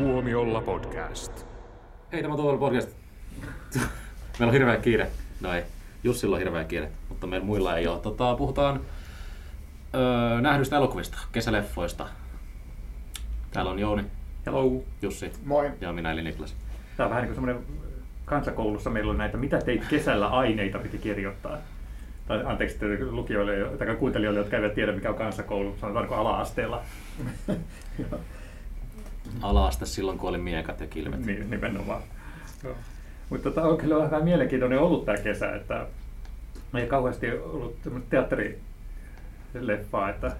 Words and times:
Tuomiolla 0.00 0.60
podcast. 0.60 1.46
Hei, 2.12 2.22
tämä 2.22 2.34
on 2.34 2.40
Tuolla 2.40 2.58
podcast. 2.58 2.88
Meillä 4.38 4.46
on 4.46 4.52
hirveä 4.52 4.76
kiire. 4.76 5.06
No 5.40 5.54
ei, 5.54 5.62
Jussilla 6.04 6.36
on 6.36 6.42
hirveä 6.42 6.64
kiire, 6.64 6.90
mutta 7.08 7.26
meillä 7.26 7.46
muilla 7.46 7.76
ei 7.76 7.86
ole. 7.86 8.00
Tota, 8.00 8.34
puhutaan 8.34 8.80
öö, 9.94 10.40
nähdyistä 10.40 10.76
elokuvista, 10.76 11.18
kesäleffoista. 11.32 12.06
Täällä 13.50 13.70
on 13.70 13.78
Jouni, 13.78 14.04
Hello. 14.46 14.82
Jussi 15.02 15.32
Moi. 15.44 15.70
ja 15.80 15.92
minä 15.92 16.12
eli 16.12 16.22
Niklas. 16.22 16.56
Tämä 16.96 17.06
on 17.06 17.10
vähän 17.10 17.22
niin 17.22 17.34
kuin 17.34 17.46
semmoinen 17.46 17.82
kansakoulussa 18.24 18.90
meillä 18.90 19.10
on 19.10 19.18
näitä, 19.18 19.36
mitä 19.36 19.58
teit 19.58 19.84
kesällä 19.90 20.26
aineita 20.28 20.78
piti 20.78 20.98
kirjoittaa. 20.98 21.58
Tai 22.28 22.42
anteeksi 22.44 22.78
lukijoille 23.10 23.78
tai 23.78 23.96
kuuntelijoille, 23.96 24.40
jotka 24.40 24.56
eivät 24.56 24.74
tiedä 24.74 24.92
mikä 24.92 25.10
on 25.10 25.14
kansakoulu, 25.14 25.76
sanotaanko 25.80 26.14
ala-asteella. 26.14 26.82
Ala-aste 29.42 29.86
silloin, 29.86 30.18
kun 30.18 30.28
oli 30.28 30.38
miekat 30.38 30.80
ja 30.80 30.86
kilvet. 30.86 31.26
Niin, 31.26 31.50
nimenomaan. 31.50 32.02
Mutta 33.30 33.50
tota, 33.50 33.62
on 33.62 33.78
kyllä 33.78 33.98
vähän 33.98 34.24
mielenkiintoinen 34.24 34.78
ollut 34.78 35.04
tämä 35.04 35.18
kesä, 35.18 35.56
että 35.56 35.86
ei 36.74 36.86
kauheasti 36.86 37.32
ollut 37.32 37.76
teatterileffaa, 38.10 40.10
että, 40.10 40.32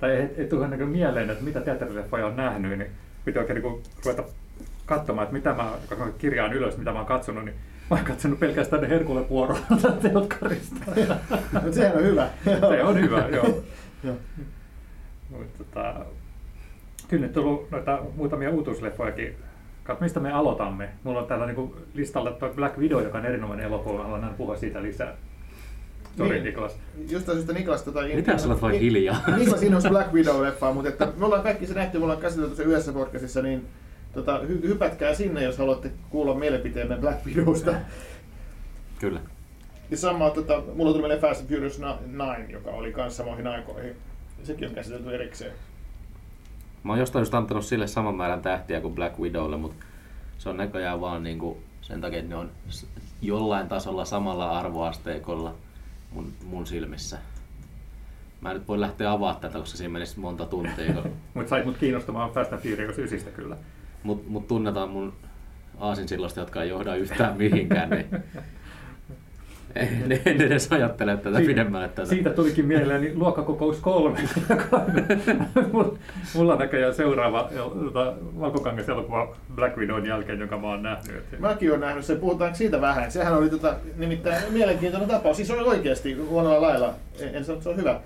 tai 0.00 0.10
ei, 0.10 0.28
ei 0.36 0.48
tule 0.48 0.68
niin 0.68 0.88
mieleen, 0.88 1.30
että 1.30 1.44
mitä 1.44 1.60
teatterileffoja 1.60 2.26
on 2.26 2.36
nähnyt, 2.36 2.78
niin 2.78 2.90
piti 3.24 3.38
oikein 3.38 3.62
niin 3.62 3.82
ruveta 4.04 4.24
katsomaan, 4.86 5.24
että 5.24 5.34
mitä 5.34 5.54
mä, 5.54 5.72
kun 5.88 5.98
mä 5.98 6.06
kirjaan 6.18 6.52
ylös, 6.52 6.76
mitä 6.76 6.92
mä 6.92 6.98
oon 6.98 7.06
katsonut, 7.06 7.44
niin 7.44 7.56
mä 7.90 7.96
oon 7.96 8.04
katsonut 8.04 8.40
pelkästään 8.40 8.82
ne 8.82 8.88
Herkule 8.88 9.24
Poirolta 9.24 9.92
telkkarista. 10.02 10.76
Sehän 11.70 11.96
on 11.96 12.04
hyvä. 12.04 12.28
Se 12.44 12.84
on 12.84 13.00
hyvä, 13.00 13.28
joo. 13.28 13.62
Joo. 14.04 14.16
Mutta 15.30 15.64
tota, 15.64 15.94
kyllä 17.14 17.26
nyt 17.26 17.36
on 17.36 17.42
tullut 17.44 17.70
noita 17.70 18.02
muutamia 18.16 18.50
uutuusleffojakin. 18.50 19.36
Kat, 19.84 20.00
mistä 20.00 20.20
me 20.20 20.32
aloitamme? 20.32 20.88
Mulla 21.02 21.20
on 21.20 21.26
täällä 21.26 21.46
niinku 21.46 21.76
listalla 21.94 22.30
tuo 22.30 22.48
Black 22.48 22.78
Widow, 22.78 23.02
joka 23.02 23.18
on 23.18 23.26
erinomainen 23.26 23.66
elokuva. 23.66 24.02
Haluan 24.02 24.34
puhua 24.38 24.56
siitä 24.56 24.82
lisää. 24.82 25.16
Sori 26.16 26.30
Niin. 26.30 26.44
Niklas. 26.44 26.76
Jostain 27.10 27.38
syystä 27.38 27.52
Niklas 27.52 27.82
tota... 27.82 28.00
Mitä 28.14 28.38
sä 28.38 28.48
olet 28.48 28.62
vain 28.62 28.80
hiljaa? 28.80 29.22
Niklas 29.36 29.62
innosti 29.62 29.88
Black 29.88 30.12
Widow-leffaa, 30.12 30.72
mutta 30.74 30.88
että 30.88 31.08
me 31.16 31.24
ollaan 31.24 31.42
kaikki 31.42 31.66
se 31.66 31.74
nähty, 31.74 31.98
me 31.98 32.04
ollaan 32.04 32.20
käsitelty 32.20 32.56
se 32.56 32.62
yhdessä 32.62 32.92
podcastissa, 32.92 33.42
niin 33.42 33.66
tota, 34.12 34.40
hy- 34.42 34.66
hypätkää 34.68 35.14
sinne, 35.14 35.42
jos 35.42 35.58
haluatte 35.58 35.90
kuulla 36.10 36.34
mielipiteemme 36.34 36.96
Black 36.96 37.26
Widowsta. 37.26 37.74
Kyllä. 39.00 39.20
Ja 39.90 39.96
sama, 39.96 40.30
tota, 40.30 40.62
mulla 40.74 40.92
tuli 40.92 41.02
meille 41.02 41.18
Fast 41.18 41.40
and 41.40 41.48
Furious 41.48 41.78
9, 41.78 42.50
joka 42.50 42.70
oli 42.70 42.92
kanssa 42.92 43.16
samoihin 43.16 43.46
aikoihin. 43.46 43.96
Sekin 44.42 44.68
on 44.68 44.74
käsitelty 44.74 45.14
erikseen. 45.14 45.52
Mä 46.84 46.92
oon 46.92 46.98
jostain 46.98 47.20
just 47.20 47.34
antanut 47.34 47.64
sille 47.64 47.86
saman 47.86 48.14
määrän 48.14 48.42
tähtiä 48.42 48.80
kuin 48.80 48.94
Black 48.94 49.18
Widowlle, 49.18 49.56
mutta 49.56 49.84
se 50.38 50.48
on 50.48 50.56
näköjään 50.56 51.00
vaan 51.00 51.22
niinku 51.22 51.58
sen 51.82 52.00
takia, 52.00 52.18
että 52.18 52.28
ne 52.30 52.36
on 52.36 52.50
jollain 53.22 53.68
tasolla 53.68 54.04
samalla 54.04 54.58
arvoasteikolla 54.58 55.54
mun, 56.12 56.32
mun 56.44 56.66
silmissä. 56.66 57.18
Mä 58.40 58.50
en 58.50 58.56
nyt 58.56 58.68
voi 58.68 58.80
lähteä 58.80 59.10
avaamaan 59.12 59.40
tätä, 59.40 59.58
koska 59.58 59.76
siinä 59.78 59.92
menisi 59.92 60.20
monta 60.20 60.46
tuntia. 60.46 60.92
kun- 60.94 61.12
Mutta 61.34 61.50
sait 61.50 61.64
mut 61.64 61.78
kiinnostumaan 61.78 62.30
Fast 62.30 62.52
and 62.52 62.62
Furious 62.62 62.98
9 62.98 63.32
kyllä. 63.32 63.56
Mut, 64.02 64.28
mut 64.28 64.48
tunnetaan 64.48 64.88
mun 64.88 65.12
aasinsilloista, 65.78 66.40
jotka 66.40 66.62
ei 66.62 66.68
johda 66.68 66.94
yhtään 66.96 67.36
mihinkään, 67.36 67.90
niin 67.90 68.06
en, 69.76 70.12
en 70.24 70.40
edes 70.40 70.72
ajattele 70.72 71.16
tätä 71.16 71.38
pidemmälle 71.38 71.88
tätä. 71.88 72.08
Siitä 72.08 72.30
tulikin 72.30 72.66
mieleeni 72.66 73.14
luokkakokous 73.14 73.78
kolme, 73.80 74.18
on 75.72 75.98
mulla- 76.34 76.56
näköjään 76.56 76.94
seuraava 76.94 77.50
tota, 77.84 78.14
valkokangas-elokuva 78.40 79.36
Black 79.54 79.76
Widown 79.76 80.06
jälkeen, 80.06 80.40
jonka 80.40 80.58
mä 80.58 80.66
oon 80.66 80.82
nähnyt. 80.82 81.24
Mäkin 81.38 81.70
olen 81.70 81.80
nähnyt 81.80 82.04
sen, 82.04 82.18
puhutaanko 82.18 82.56
siitä 82.56 82.80
vähän? 82.80 83.12
Sehän 83.12 83.36
oli 83.36 83.50
tota, 83.50 83.74
nimittäin 83.96 84.52
mielenkiintoinen 84.52 85.08
tapaus. 85.10 85.36
Siis 85.36 85.50
oli 85.50 85.68
oikeasti 85.68 86.14
huonolla 86.14 86.62
lailla. 86.62 86.94
En, 87.20 87.34
en 87.34 87.44
sano, 87.44 87.54
että 87.54 87.62
se 87.64 87.68
on 87.70 87.76
hyvä. 87.76 88.00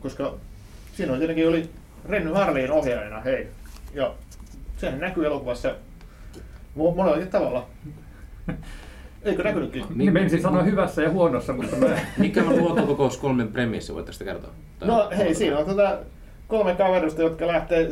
Koska 0.00 0.34
siinä 0.94 1.12
oli 1.12 1.18
tietenkin 1.18 1.48
oli 1.48 1.68
Renny 2.08 2.32
Harliin 2.32 2.70
ohjaajana, 2.70 3.20
hei. 3.20 3.46
Ja 3.94 4.14
sehän 4.76 5.00
näkyy 5.00 5.26
elokuvassa 5.26 5.68
mo- 6.78 6.96
monellakin 6.96 7.28
tavalla. 7.28 7.66
Eikö 9.24 9.42
näkynytkin? 9.42 9.84
Niin 9.94 10.12
menisin 10.12 10.42
sanoa 10.42 10.62
hyvässä 10.62 11.02
ja 11.02 11.10
huonossa, 11.10 11.52
mutta 11.52 11.76
mä... 11.76 11.86
Mikä 12.18 12.42
on 12.44 12.58
luokkakokous 12.58 13.16
kolmen 13.16 13.48
premissi, 13.48 13.94
voitte 13.94 14.12
sitä 14.12 14.24
kertoa? 14.24 14.50
Tai- 14.78 14.88
No 14.88 15.10
hei, 15.16 15.34
siinä 15.34 15.58
on 15.58 15.66
tota, 15.66 15.98
kolme 16.48 16.74
kaverusta, 16.74 17.22
jotka 17.22 17.46
lähtee 17.46 17.90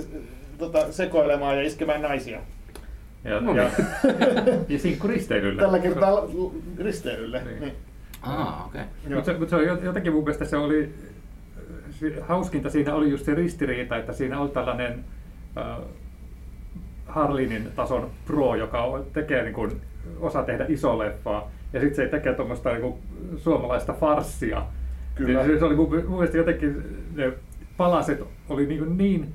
tota, 0.58 0.92
sekoilemaan 0.92 1.56
ja 1.56 1.62
iskemään 1.62 2.02
naisia. 2.02 2.40
Ja, 3.24 3.40
No 3.40 3.54
ja, 3.56 3.70
niin. 3.78 4.58
ja 4.68 4.78
sinkku 4.78 5.08
risteilyllä. 5.08 5.62
Tällä 5.62 5.78
kertaa 5.78 6.22
risteilylle. 6.78 7.42
Niin. 7.44 7.60
Niin. 7.60 7.72
Aa, 8.22 8.64
okei. 8.66 8.80
Okay. 9.04 9.14
Mutta 9.14 9.32
se, 9.32 9.38
mut 9.38 9.48
se 9.48 9.56
on 9.56 9.62
jot- 9.62 9.84
jotenkin 9.84 10.12
mun 10.12 10.24
mielestä 10.24 10.44
se 10.44 10.56
oli, 10.56 10.94
se- 11.90 12.20
hauskinta 12.20 12.70
siinä 12.70 12.94
oli 12.94 13.10
just 13.10 13.24
se 13.24 13.34
ristiriita, 13.34 13.96
että 13.96 14.12
siinä 14.12 14.40
on 14.40 14.50
tällainen 14.50 15.04
äh, 15.58 15.76
Harlinin 17.06 17.68
tason 17.76 18.10
pro, 18.26 18.54
joka 18.54 19.04
tekee 19.12 19.42
niin 19.42 19.54
kuin, 19.54 19.80
osaa 20.20 20.42
tehdä 20.42 20.66
iso 20.68 20.98
leffaa, 20.98 21.50
ja 21.72 21.80
sitten 21.80 21.96
se 21.96 22.10
tekee 22.10 22.34
tuommoista 22.34 22.70
niin 22.70 22.80
kuin, 22.80 22.94
suomalaista 23.36 23.92
farssia. 23.92 24.62
Kyllä. 25.14 25.46
Se, 25.46 25.58
se 25.58 25.64
oli 25.64 25.74
mun, 25.74 25.88
mun 25.90 26.18
mielestä 26.18 26.36
jotenkin, 26.36 26.82
ne 27.16 27.32
palaset 27.76 28.22
oli 28.48 28.66
niin, 28.66 28.98
niin 28.98 29.32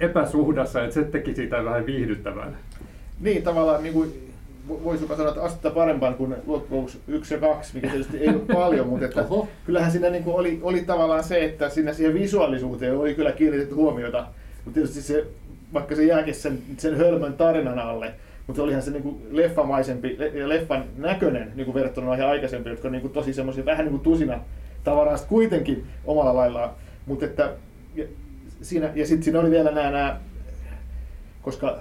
epäsuhdassa, 0.00 0.82
että 0.82 0.94
se 0.94 1.04
teki 1.04 1.34
siitä 1.34 1.64
vähän 1.64 1.86
viihdyttävän. 1.86 2.56
Niin, 3.20 3.42
tavallaan 3.42 3.82
niin 3.82 3.92
kuin, 3.92 4.30
voisi 4.68 5.04
jopa 5.04 5.16
sanoa, 5.16 5.30
että 5.30 5.42
astetta 5.42 5.70
parempaan 5.70 6.14
kuin 6.14 6.34
loppuksi 6.46 7.00
yksi 7.08 7.34
ja 7.34 7.40
kaksi, 7.40 7.74
mikä 7.74 7.88
tietysti 7.88 8.18
ei 8.18 8.28
ole 8.28 8.42
paljon, 8.52 8.86
mutta 8.86 9.06
että 9.06 9.20
Oho. 9.22 9.48
kyllähän 9.66 9.90
siinä 9.92 10.10
niin 10.10 10.24
kuin 10.24 10.36
oli, 10.36 10.58
oli 10.62 10.82
tavallaan 10.82 11.24
se, 11.24 11.44
että 11.44 11.68
siinä 11.68 11.92
siihen 11.92 12.14
visuaalisuuteen 12.14 12.96
oli 12.96 13.14
kyllä 13.14 13.32
kiinnitetty 13.32 13.74
huomiota, 13.74 14.26
mutta 14.64 14.74
tietysti 14.74 15.02
se, 15.02 15.26
vaikka 15.74 15.94
se 15.94 16.04
jääkin 16.04 16.34
sen, 16.34 16.58
sen 16.76 16.96
hölmön 16.96 17.32
tarinan 17.32 17.78
alle, 17.78 18.14
mutta 18.50 18.62
olihan 18.62 18.82
se 18.82 18.90
niin 18.90 19.02
kuin 19.02 19.22
leffamaisempi 19.30 20.16
le- 20.18 20.28
ja 20.28 20.48
leffan 20.48 20.84
näköinen 20.96 21.52
niin 21.54 21.64
kuin 21.64 21.74
verrattuna 21.74 22.06
noihin 22.06 22.24
aikaisempiin, 22.24 22.70
jotka 22.70 22.88
on 22.88 22.92
niin 22.92 23.02
kuin 23.02 23.12
tosi 23.12 23.32
semmoisia 23.32 23.64
vähän 23.64 23.84
niin 23.84 23.90
kuin 23.90 24.02
tusina 24.02 24.40
tavaraa 24.84 25.18
kuitenkin 25.18 25.86
omalla 26.04 26.34
laillaan, 26.34 26.70
mutta 27.06 27.24
että 27.24 27.52
ja, 27.94 28.04
siinä, 28.62 28.90
ja 28.94 29.06
sitten 29.06 29.22
siinä 29.22 29.40
oli 29.40 29.50
vielä 29.50 29.70
nämä 29.70 30.20
koska 31.42 31.78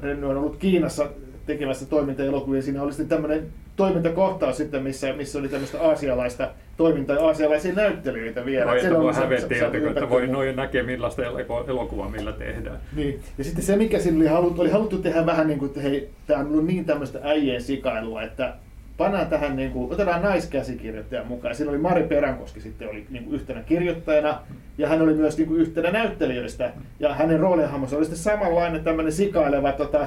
Renny 0.00 0.26
on 0.26 0.36
ollut 0.36 0.56
Kiinassa 0.56 1.08
tekemässä 1.48 1.86
toimintaelokuvia, 1.86 2.62
siinä 2.62 2.82
oli 2.82 2.92
sitten 2.92 3.08
tämmöinen 3.08 3.46
toimintakohtaus 3.76 4.56
sitten, 4.56 4.82
missä, 4.82 5.12
missä 5.12 5.38
oli 5.38 5.48
tämmöistä 5.48 5.82
aasialaista 5.82 6.50
toimintaa 6.76 7.16
ja 7.16 7.26
aasialaisia 7.26 7.74
näyttelijöitä 7.74 8.44
vielä. 8.44 8.80
Se 8.80 8.86
että 8.86 9.00
voi 9.00 9.14
se- 9.14 9.20
hävetti, 9.20 9.54
se- 9.54 9.70
se- 9.70 9.88
että, 9.88 10.10
voi 10.10 10.26
noin 10.26 10.56
näkee 10.56 10.82
millaista 10.82 11.22
elo- 11.22 11.68
elokuvaa 11.68 12.08
millä 12.08 12.32
tehdään. 12.32 12.80
Niin. 12.96 13.20
Ja 13.38 13.44
sitten 13.44 13.64
se, 13.64 13.76
mikä 13.76 13.98
siinä 13.98 14.16
oli 14.18 14.26
haluttu, 14.26 14.60
oli 14.60 14.70
haluttu 14.70 14.98
tehdä 14.98 15.26
vähän 15.26 15.46
niin 15.46 15.58
kuin, 15.58 15.68
että 15.68 15.80
hei, 15.80 16.10
tämä 16.26 16.40
on 16.40 16.46
ollut 16.46 16.66
niin 16.66 16.84
tämmöistä 16.84 17.18
äijien 17.22 17.62
sikailua, 17.62 18.22
että 18.22 18.54
pannaan 18.96 19.26
tähän, 19.26 19.56
niin 19.56 19.70
kuin, 19.70 19.92
otetaan 19.92 20.22
naiskäsikirjoittajan 20.22 21.26
mukaan. 21.26 21.54
Siinä 21.54 21.70
oli 21.70 21.78
Mari 21.78 22.02
Peränkoski 22.02 22.60
sitten 22.60 22.88
oli 22.88 23.06
niin 23.10 23.24
kuin 23.24 23.34
yhtenä 23.34 23.62
kirjoittajana, 23.62 24.40
ja 24.78 24.88
hän 24.88 25.02
oli 25.02 25.14
myös 25.14 25.36
niin 25.38 25.48
kuin 25.48 25.60
yhtenä 25.60 25.90
näyttelijöistä. 25.90 26.72
Ja 27.00 27.14
hänen 27.14 27.40
roolihahmonsa 27.40 27.96
oli 27.96 28.04
sitten 28.04 28.22
samanlainen 28.22 28.84
tämmöinen 28.84 29.12
sikaileva, 29.12 29.72
tota, 29.72 30.06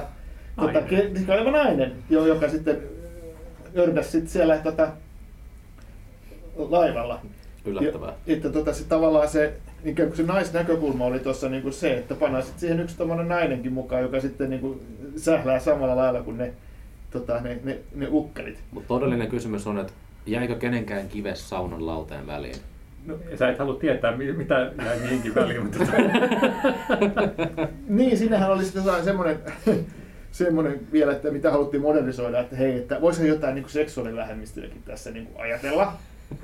tota, 0.56 0.82
sikaileva 1.18 1.50
nainen, 1.50 1.92
jo- 2.10 2.26
joka 2.26 2.48
sitten 2.48 2.82
ördäsi 3.78 4.10
sitten 4.10 4.30
siellä 4.30 4.58
tota, 4.58 4.88
laivalla. 6.56 7.20
Yllättävää. 7.64 8.12
Ja, 8.26 8.34
että 8.36 8.50
tota, 8.50 8.72
se, 8.72 8.84
tavallaan 8.84 9.28
se, 9.28 9.54
ikään 9.84 10.08
kuin 10.08 10.16
se 10.16 10.22
naisnäkökulma 10.22 11.04
oli 11.04 11.18
tuossa 11.18 11.48
niin 11.48 11.62
kuin 11.62 11.72
se, 11.72 11.94
että 11.94 12.14
pannaan 12.14 12.42
sitten 12.42 12.60
siihen 12.60 12.80
yksi 12.80 12.96
tommonen 12.96 13.28
nainenkin 13.28 13.72
mukaan, 13.72 14.02
joka 14.02 14.20
sitten 14.20 14.50
niin 14.50 14.60
kuin 14.60 14.80
sählää 15.16 15.58
samalla 15.58 15.96
lailla 15.96 16.22
kuin 16.22 16.38
ne, 16.38 16.52
tota, 17.10 17.40
ne, 17.40 17.58
ne, 17.64 17.78
ne 17.94 18.06
ukkelit. 18.10 18.58
Mutta 18.72 18.88
todellinen 18.88 19.28
kysymys 19.28 19.66
on, 19.66 19.78
että 19.78 19.92
jäikö 20.26 20.54
kenenkään 20.56 21.08
kives 21.08 21.48
saunan 21.48 21.86
lauteen 21.86 22.26
väliin? 22.26 22.56
No, 23.06 23.14
sä 23.38 23.48
et 23.48 23.58
halua 23.58 23.74
tietää, 23.74 24.16
mi- 24.16 24.32
mitä 24.32 24.72
jäi 24.84 24.98
mihinkin 25.00 25.34
väliin, 25.34 25.62
mutta 25.62 25.78
Niin, 27.88 28.18
sinnehän 28.18 28.50
oli 28.52 28.64
sitten 28.64 29.04
semmoinen, 29.04 29.38
semmoinen 30.32 30.80
vielä, 30.92 31.12
että 31.12 31.30
mitä 31.30 31.50
haluttiin 31.50 31.82
modernisoida, 31.82 32.40
että 32.40 32.56
hei, 32.56 32.76
että 32.78 33.00
voisihan 33.00 33.28
jotain 33.28 33.54
niin 33.54 33.68
seksuaalivähemmistöjäkin 33.68 34.82
tässä 34.84 35.10
niin 35.10 35.26
kuin 35.26 35.42
ajatella. 35.42 35.92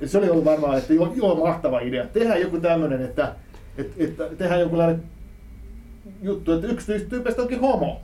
Ja 0.01 0.07
se 0.07 0.17
oli 0.17 0.29
ollut 0.29 0.45
varmaan, 0.45 0.77
että 0.77 0.93
joo, 0.93 1.13
joo 1.15 1.35
mahtava 1.35 1.79
idea. 1.79 2.05
Tehdään 2.05 2.41
joku 2.41 2.59
tämmöinen, 2.59 3.01
että, 3.01 3.33
että, 3.77 4.03
että 4.03 4.23
tehdään 4.37 4.61
jokinlainen 4.61 5.03
juttu, 6.21 6.53
että 6.53 6.67
yksi 6.67 6.91
niistä 6.91 7.09
tyypeistä 7.09 7.41
onkin 7.41 7.59
homo. 7.59 8.01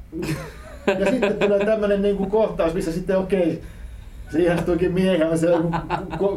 Ja 0.99 1.11
sitten 1.11 1.33
tulee 1.39 1.65
tämmöinen 1.65 2.01
niin 2.01 2.17
kuin 2.17 2.31
kohtaus, 2.31 2.73
missä 2.73 2.91
sitten 2.91 3.17
okei, 3.17 3.61
se 4.31 4.39
ihastuikin 4.39 4.93
miehen, 4.93 5.29
on 5.29 5.37
se 5.37 5.47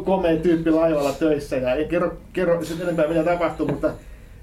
komea 0.05 0.37
tyyppi 0.37 0.71
laivalla 0.71 1.11
töissä 1.11 1.55
ja 1.55 1.73
ei 1.73 1.85
kerro, 1.85 2.17
kerro 2.33 2.65
sen 2.65 2.81
enempää 2.81 3.07
mitä 3.07 3.23
tapahtuu, 3.23 3.67
mutta 3.67 3.91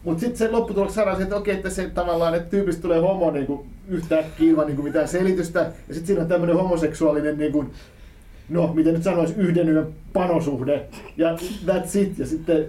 Mutta 0.06 0.20
sitten 0.20 0.38
se 0.38 0.50
lopputuloksi 0.50 0.94
saadaan 0.94 1.22
että 1.22 1.36
okei, 1.36 1.54
että 1.54 1.70
se 1.70 1.90
tavallaan, 1.90 2.34
että 2.34 2.50
tyypistä 2.50 2.82
tulee 2.82 3.00
homo 3.00 3.30
niin 3.30 3.46
kuin 3.46 3.66
yhtäkkiä 3.88 4.50
ilman 4.50 4.66
niin 4.66 4.76
kuin 4.76 4.86
mitään 4.86 5.08
selitystä. 5.08 5.58
Ja 5.60 5.94
sitten 5.94 6.06
siinä 6.06 6.22
on 6.22 6.28
tämmöinen 6.28 6.56
homoseksuaalinen, 6.56 7.38
niin 7.38 7.52
kuin, 7.52 7.70
no 8.48 8.72
miten 8.74 8.94
nyt 8.94 9.02
sanoisi, 9.02 9.34
yhden 9.36 9.68
yön 9.68 9.86
panosuhde. 10.12 10.86
Ja 11.16 11.36
that's 11.66 11.98
it. 11.98 12.18
Ja 12.18 12.26
sitten 12.26 12.68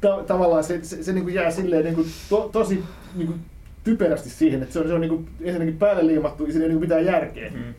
ta- 0.00 0.24
tavallaan 0.26 0.64
se, 0.64 0.84
se, 0.84 1.02
se 1.02 1.12
niin 1.12 1.24
kuin 1.24 1.34
jää 1.34 1.50
silleen 1.50 1.84
niin 1.84 1.94
kuin 1.94 2.06
to, 2.28 2.48
tosi 2.52 2.84
niin 3.14 3.26
kuin 3.26 3.40
typerästi 3.84 4.30
siihen, 4.30 4.62
että 4.62 4.72
se 4.72 4.80
on, 4.80 4.88
se 4.88 4.94
on 4.94 5.00
niin 5.00 5.08
kuin 5.08 5.28
ensinnäkin 5.40 5.78
päälle 5.78 6.06
liimattu 6.06 6.46
ja 6.46 6.52
siinä 6.52 6.64
ei 6.64 6.70
niin 6.70 6.80
mitään 6.80 7.04
järkeä. 7.04 7.50
Mm. 7.50 7.74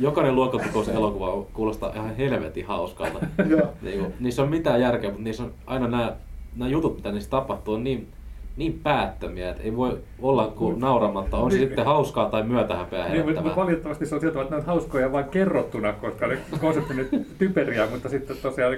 Jokainen 0.00 0.34
luokkakokouselokuva 0.34 1.46
kuulostaa 1.52 1.92
ihan 1.94 2.16
helvetin 2.16 2.66
hauskalta. 2.66 3.18
Niin 3.82 3.98
kuin, 3.98 4.14
niissä 4.20 4.42
on 4.42 4.48
mitään 4.48 4.80
järkeä, 4.80 5.10
mutta 5.10 5.24
niissä 5.24 5.42
on 5.42 5.54
aina 5.66 5.88
nämä, 5.88 6.16
nämä 6.56 6.70
jutut, 6.70 6.96
mitä 6.96 7.12
niissä 7.12 7.30
tapahtuu, 7.30 7.74
on 7.74 7.84
niin, 7.84 8.08
niin 8.56 8.80
päättömiä, 8.82 9.50
että 9.50 9.62
ei 9.62 9.76
voi 9.76 9.98
olla 10.22 10.46
kuin 10.56 10.80
nauramatta. 10.80 11.36
On 11.36 11.50
se 11.50 11.56
Niin. 11.56 11.68
sitten 11.68 11.84
hauskaa 11.84 12.30
tai 12.30 12.42
myötähäpeää 12.42 13.08
Niin, 13.08 13.16
mutta 13.24 13.40
herättävää. 13.40 13.56
valitettavasti 13.56 14.06
se 14.06 14.14
on 14.14 14.20
sieltä, 14.20 14.40
että 14.42 14.54
ne 14.54 14.60
on 14.60 14.66
hauskoja 14.66 15.12
vain 15.12 15.24
kerrottuna, 15.24 15.92
koska 15.92 16.26
ne 16.26 16.38
konseptit 16.60 16.96
nyt 16.96 17.38
typeriä, 17.38 17.86
mutta 17.90 18.08
sitten 18.08 18.36
tosiaan 18.42 18.76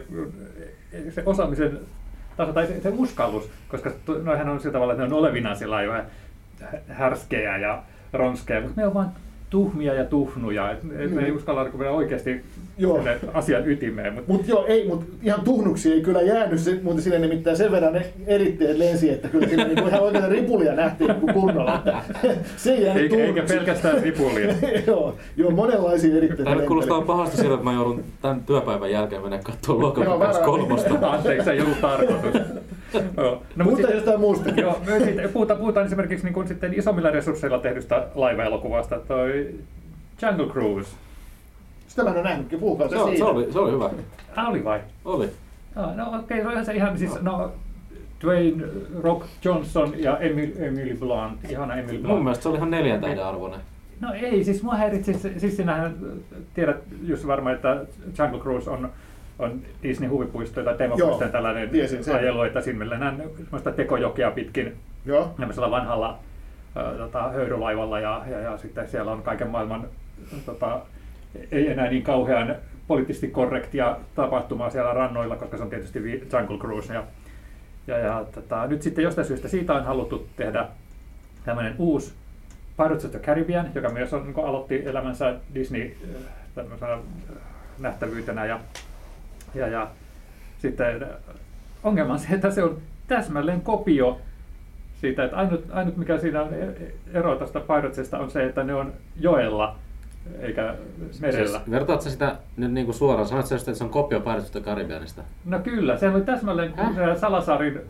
se 1.10 1.22
osaamisen 1.26 1.78
taso 2.36 2.52
tai 2.52 2.66
se, 2.66 2.80
se 2.80 2.92
uskallus, 2.96 3.50
koska 3.68 3.90
noihän 4.22 4.48
on 4.48 4.60
sillä 4.60 4.72
tavalla, 4.72 4.92
että 4.92 5.06
ne 5.06 5.14
on 5.14 5.18
olevinaan 5.20 5.56
sillä 5.56 5.82
jo 5.82 5.92
härskejä 6.88 7.56
ja 7.56 7.82
ronskeja, 8.12 8.60
mutta 8.60 8.80
ne 8.80 8.86
on 8.86 8.94
vain 8.94 9.08
tuhmia 9.50 9.94
ja 9.94 10.04
tuhnuja, 10.04 10.70
että 10.72 10.86
et 10.98 11.10
ne 11.10 11.24
ei 11.24 11.32
uskalla 11.32 11.64
mennä 11.64 11.90
oikeasti 11.90 12.40
Joo. 12.78 13.00
asian 13.34 13.68
ytimeen. 13.70 14.14
Mutta 14.14 14.32
Mutta 14.32 14.50
joo, 14.50 14.64
ei, 14.66 14.88
mutta 14.88 15.06
ihan 15.22 15.40
tuhnuksi 15.40 15.92
ei 15.92 16.00
kyllä 16.00 16.20
jäänyt, 16.22 16.60
se, 16.60 16.78
mutta 16.82 17.02
sinne 17.02 17.18
nimittäin 17.18 17.56
sen 17.56 17.72
verran 17.72 17.92
ne 17.92 18.06
eritteet 18.26 18.78
lensi, 18.78 19.10
että 19.10 19.28
kyllä 19.28 19.48
siinä 19.48 19.64
niinku 19.64 19.86
ihan 19.86 20.00
oikeita 20.00 20.28
ripulia 20.28 20.72
nähtiin 20.74 21.10
niinku 21.10 21.32
kunnolla. 21.32 21.74
Että 21.74 22.02
se 22.56 22.72
ei 22.72 22.84
jäänyt 22.84 23.02
eikä, 23.02 23.16
eikä 23.16 23.26
tuhnuksi. 23.32 23.54
pelkästään 23.56 24.02
ripulia. 24.02 24.54
joo, 24.86 25.14
joo, 25.36 25.50
monenlaisia 25.50 26.16
eritteitä. 26.16 26.44
Tämä 26.50 26.62
kuulostaa 26.62 27.00
pahasti 27.02 27.36
siltä, 27.36 27.54
että 27.54 27.64
mä 27.64 27.72
joudun 27.72 28.04
tämän 28.22 28.40
työpäivän 28.46 28.90
jälkeen 28.90 29.22
mennä 29.22 29.38
katsomaan 29.38 29.96
varmaan. 29.96 30.44
kolmosta. 30.44 30.94
Anteeksi, 31.10 31.44
se 31.44 31.52
ei 31.52 31.60
ollut 31.60 31.80
tarkoitus. 31.80 32.40
Joo. 33.16 33.42
No, 33.56 33.64
Mutta 33.64 33.86
sit- 33.86 33.94
jostain 33.94 34.20
muustakin. 34.20 34.62
Joo, 34.64 34.80
puhutaan, 35.32 35.60
puhutaan 35.60 35.86
esimerkiksi 35.86 36.24
niin 36.24 36.34
kuin 36.34 36.48
sitten 36.48 36.74
isommilla 36.74 37.10
resursseilla 37.10 37.58
tehdystä 37.58 38.06
laivaelokuvasta, 38.14 38.98
toi 39.08 39.37
Jungle 40.22 40.46
Cruise. 40.46 40.96
Sitä 41.88 42.04
mä 42.04 42.10
en 42.10 42.16
ole 42.16 42.24
nähnytkin, 42.24 42.60
puhukaa 42.60 42.88
Se, 42.88 42.94
se 42.94 43.02
on, 43.02 43.08
siitä. 43.08 43.24
se, 43.24 43.30
oli, 43.30 43.52
se 43.52 43.58
oli 43.58 43.72
hyvä. 43.72 43.90
Ah, 44.36 44.48
oli 44.48 44.64
vai? 44.64 44.80
Oli. 45.04 45.30
No, 45.74 45.94
no 45.96 46.18
okei, 46.18 46.42
okay, 46.42 46.64
se 46.64 46.74
ihan 46.74 46.98
siis, 46.98 47.22
no, 47.22 47.52
Dwayne 48.24 48.64
Rock 49.02 49.26
Johnson 49.44 49.94
ja 49.96 50.18
Emily, 50.18 50.54
Emily 50.58 50.96
Blunt, 50.96 51.50
ihana 51.50 51.74
Emily 51.74 51.98
Blunt. 51.98 52.14
Mun 52.14 52.22
mielestä 52.22 52.42
se 52.42 52.48
oli 52.48 52.56
ihan 52.56 52.70
neljän 52.70 53.00
tähden 53.00 53.26
arvoinen. 53.26 53.60
No 54.00 54.12
ei, 54.12 54.44
siis 54.44 54.62
mua 54.62 54.74
häiritsi, 54.74 55.14
siis, 55.14 55.40
siis 55.40 55.56
sinähän 55.56 55.94
tiedät 56.54 56.76
just 57.02 57.26
varmaan, 57.26 57.54
että 57.54 57.84
Jungle 58.18 58.40
Cruise 58.40 58.70
on, 58.70 58.88
on 59.38 59.62
Disney 59.82 60.08
huvipuisto 60.08 60.62
tai 60.62 60.76
teemapuistojen 60.76 61.20
Joo, 61.20 61.32
tällainen 61.32 61.70
ajelu, 62.14 62.42
että 62.42 62.60
siinä 62.60 62.78
mennään 62.78 63.22
semmoista 63.36 63.72
tekojokea 63.72 64.30
pitkin 64.30 64.76
Joo. 65.06 65.34
tämmöisellä 65.38 65.70
vanhalla 65.70 66.18
tota, 66.98 67.28
höyrylaivalla 67.28 68.00
ja, 68.00 68.22
ja, 68.30 68.40
ja 68.40 68.58
sitten 68.58 68.88
siellä 68.88 69.12
on 69.12 69.22
kaiken 69.22 69.50
maailman 69.50 69.88
tota, 70.46 70.80
ei 71.52 71.70
enää 71.70 71.90
niin 71.90 72.02
kauhean 72.02 72.56
poliittisesti 72.86 73.28
korrektia 73.28 73.96
tapahtumaa 74.14 74.70
siellä 74.70 74.92
rannoilla, 74.92 75.36
koska 75.36 75.56
se 75.56 75.62
on 75.62 75.70
tietysti 75.70 76.28
Jungle 76.32 76.58
Cruise. 76.58 76.94
Ja, 76.94 77.04
ja, 77.86 77.98
ja 77.98 78.24
tota, 78.34 78.66
nyt 78.66 78.82
sitten 78.82 79.04
jostain 79.04 79.26
syystä 79.26 79.48
siitä 79.48 79.74
on 79.74 79.84
haluttu 79.84 80.28
tehdä 80.36 80.68
tämmöinen 81.44 81.74
uusi 81.78 82.14
Pirates 82.76 83.04
of 83.04 83.10
the 83.10 83.20
Caribbean, 83.20 83.70
joka 83.74 83.88
myös 83.88 84.12
on, 84.12 84.26
niin 84.26 84.44
aloitti 84.44 84.82
elämänsä 84.86 85.34
Disney 85.54 85.96
äh, 86.58 86.92
äh, 86.92 86.98
nähtävyytenä. 87.78 88.46
Ja, 88.46 88.60
ja, 89.54 89.66
ja 89.66 89.90
sitten 90.58 91.06
ongelma 91.82 92.12
on 92.12 92.18
se, 92.18 92.34
että 92.34 92.50
se 92.50 92.62
on 92.62 92.78
täsmälleen 93.06 93.60
kopio 93.60 94.20
siitä, 95.00 95.24
että 95.24 95.36
ainut, 95.36 95.64
ainut 95.72 95.96
mikä 95.96 96.18
siinä 96.18 96.42
on 96.42 96.54
e- 96.54 96.92
ero 97.14 97.36
tästä 97.36 97.60
Piratesista 97.60 98.18
on 98.18 98.30
se, 98.30 98.44
että 98.44 98.64
ne 98.64 98.74
on 98.74 98.92
joella 99.20 99.76
eikä 100.40 100.74
merellä. 101.20 101.58
Siis, 101.58 101.70
vertaat 101.70 102.02
sä 102.02 102.10
sitä 102.10 102.36
nyt 102.56 102.72
niinku 102.72 102.92
suoraan? 102.92 103.28
Sanoit 103.28 103.46
sä 103.46 103.54
just, 103.54 103.68
että 103.68 103.78
se 103.78 103.84
on 103.84 103.90
kopio 103.90 104.20
Pirates 104.20 104.44
of 104.44 104.50
the 104.50 104.60
Caribbeanista? 104.60 105.22
No 105.44 105.58
kyllä, 105.58 105.96
se 105.96 106.08
oli 106.08 106.20
täsmälleen 106.20 106.74
Häh? 106.76 106.94
se 106.94 107.20
Salasarin 107.20 107.80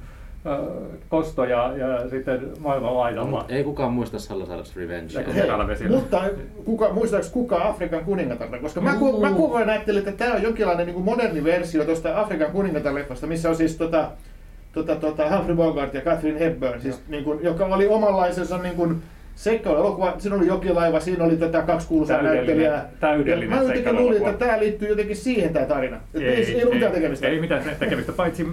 kosto 1.09 1.45
ja, 1.45 1.77
ja 1.77 2.11
sitten 2.11 2.53
maailman 2.61 2.97
laidalla. 2.97 3.45
ei 3.49 3.65
kukaan 3.65 3.93
muista 3.93 4.17
Salazar's 4.17 4.77
Revenge. 4.77 5.89
Mutta 5.89 6.23
kuka, 6.65 6.93
muistaaks 6.93 7.31
kuka 7.31 7.69
Afrikan 7.69 8.05
kuningatarta? 8.05 8.59
Koska 8.59 8.81
mä, 8.81 8.95
ku, 8.95 9.21
mä 9.21 9.31
ajan 9.57 9.71
ajattelin, 9.71 10.09
että 10.09 10.13
tämä 10.13 10.35
on 10.35 10.43
jonkinlainen 10.43 10.87
niin 10.87 10.95
kuin 10.95 11.05
moderni 11.05 11.45
versio 11.45 11.85
tuosta 11.85 12.21
Afrikan 12.21 12.51
kuningatar-leffasta, 12.51 13.27
missä 13.27 13.49
on 13.49 13.57
siis 13.57 13.77
tota, 13.77 14.11
tota, 14.73 14.97
tota 14.97 15.37
Humphrey 15.37 15.57
Bogart 15.57 15.95
ja 15.95 16.01
Catherine 16.01 16.41
Hepburn, 16.41 16.81
siis, 16.81 17.01
niin 17.09 17.25
kuin, 17.25 17.43
joka 17.43 17.67
oli 17.67 17.87
omanlaisensa 17.87 18.59
niin 18.59 18.75
kuin, 18.77 19.03
seikkailuelokuva. 19.35 20.15
Siinä 20.19 20.37
oli 20.37 20.47
jokilaiva, 20.47 21.01
siinä 21.01 21.25
oli 21.25 21.37
tätä 21.37 21.63
kaksi 21.63 21.89
kuuluisaa 21.89 22.23
näyttelijää. 22.23 22.91
täydellinen 23.01 23.51
Ja 23.51 23.57
Mä 23.57 23.63
jotenkin 23.63 23.97
luulin, 23.97 24.27
että 24.27 24.47
tämä 24.47 24.59
liittyy 24.59 24.89
jotenkin 24.89 25.17
siihen 25.17 25.53
tämä 25.53 25.67
tarina. 25.67 26.01
Ei, 26.15 26.25
ei, 26.25 26.55
ei, 26.55 26.63
ollut 26.63 26.75
mitään 26.75 26.93
tekemistä. 26.93 27.29
Ei 27.29 27.41
mitään 27.41 27.63
tekemistä, 27.79 28.13
paitsi 28.13 28.47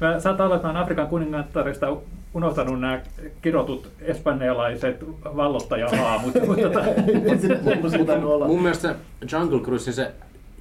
mä 0.00 0.20
saattaa 0.20 0.46
olla, 0.46 0.56
että 0.56 0.72
mä 0.72 0.80
Afrikan 0.80 1.06
kuningattarista 1.06 1.96
unohtanut 2.34 2.80
nämä 2.80 3.00
kirotut 3.42 3.90
espanjalaiset 4.00 5.04
vallottajahaamut. 5.24 6.34
mutta 6.46 6.62
tota, 6.62 6.84
Ei 6.84 8.24
olla. 8.24 8.46
Mun 8.46 8.62
mielestä 8.62 8.94
se 9.28 9.36
Jungle 9.36 9.60
Cruise, 9.60 9.92
se 9.92 10.12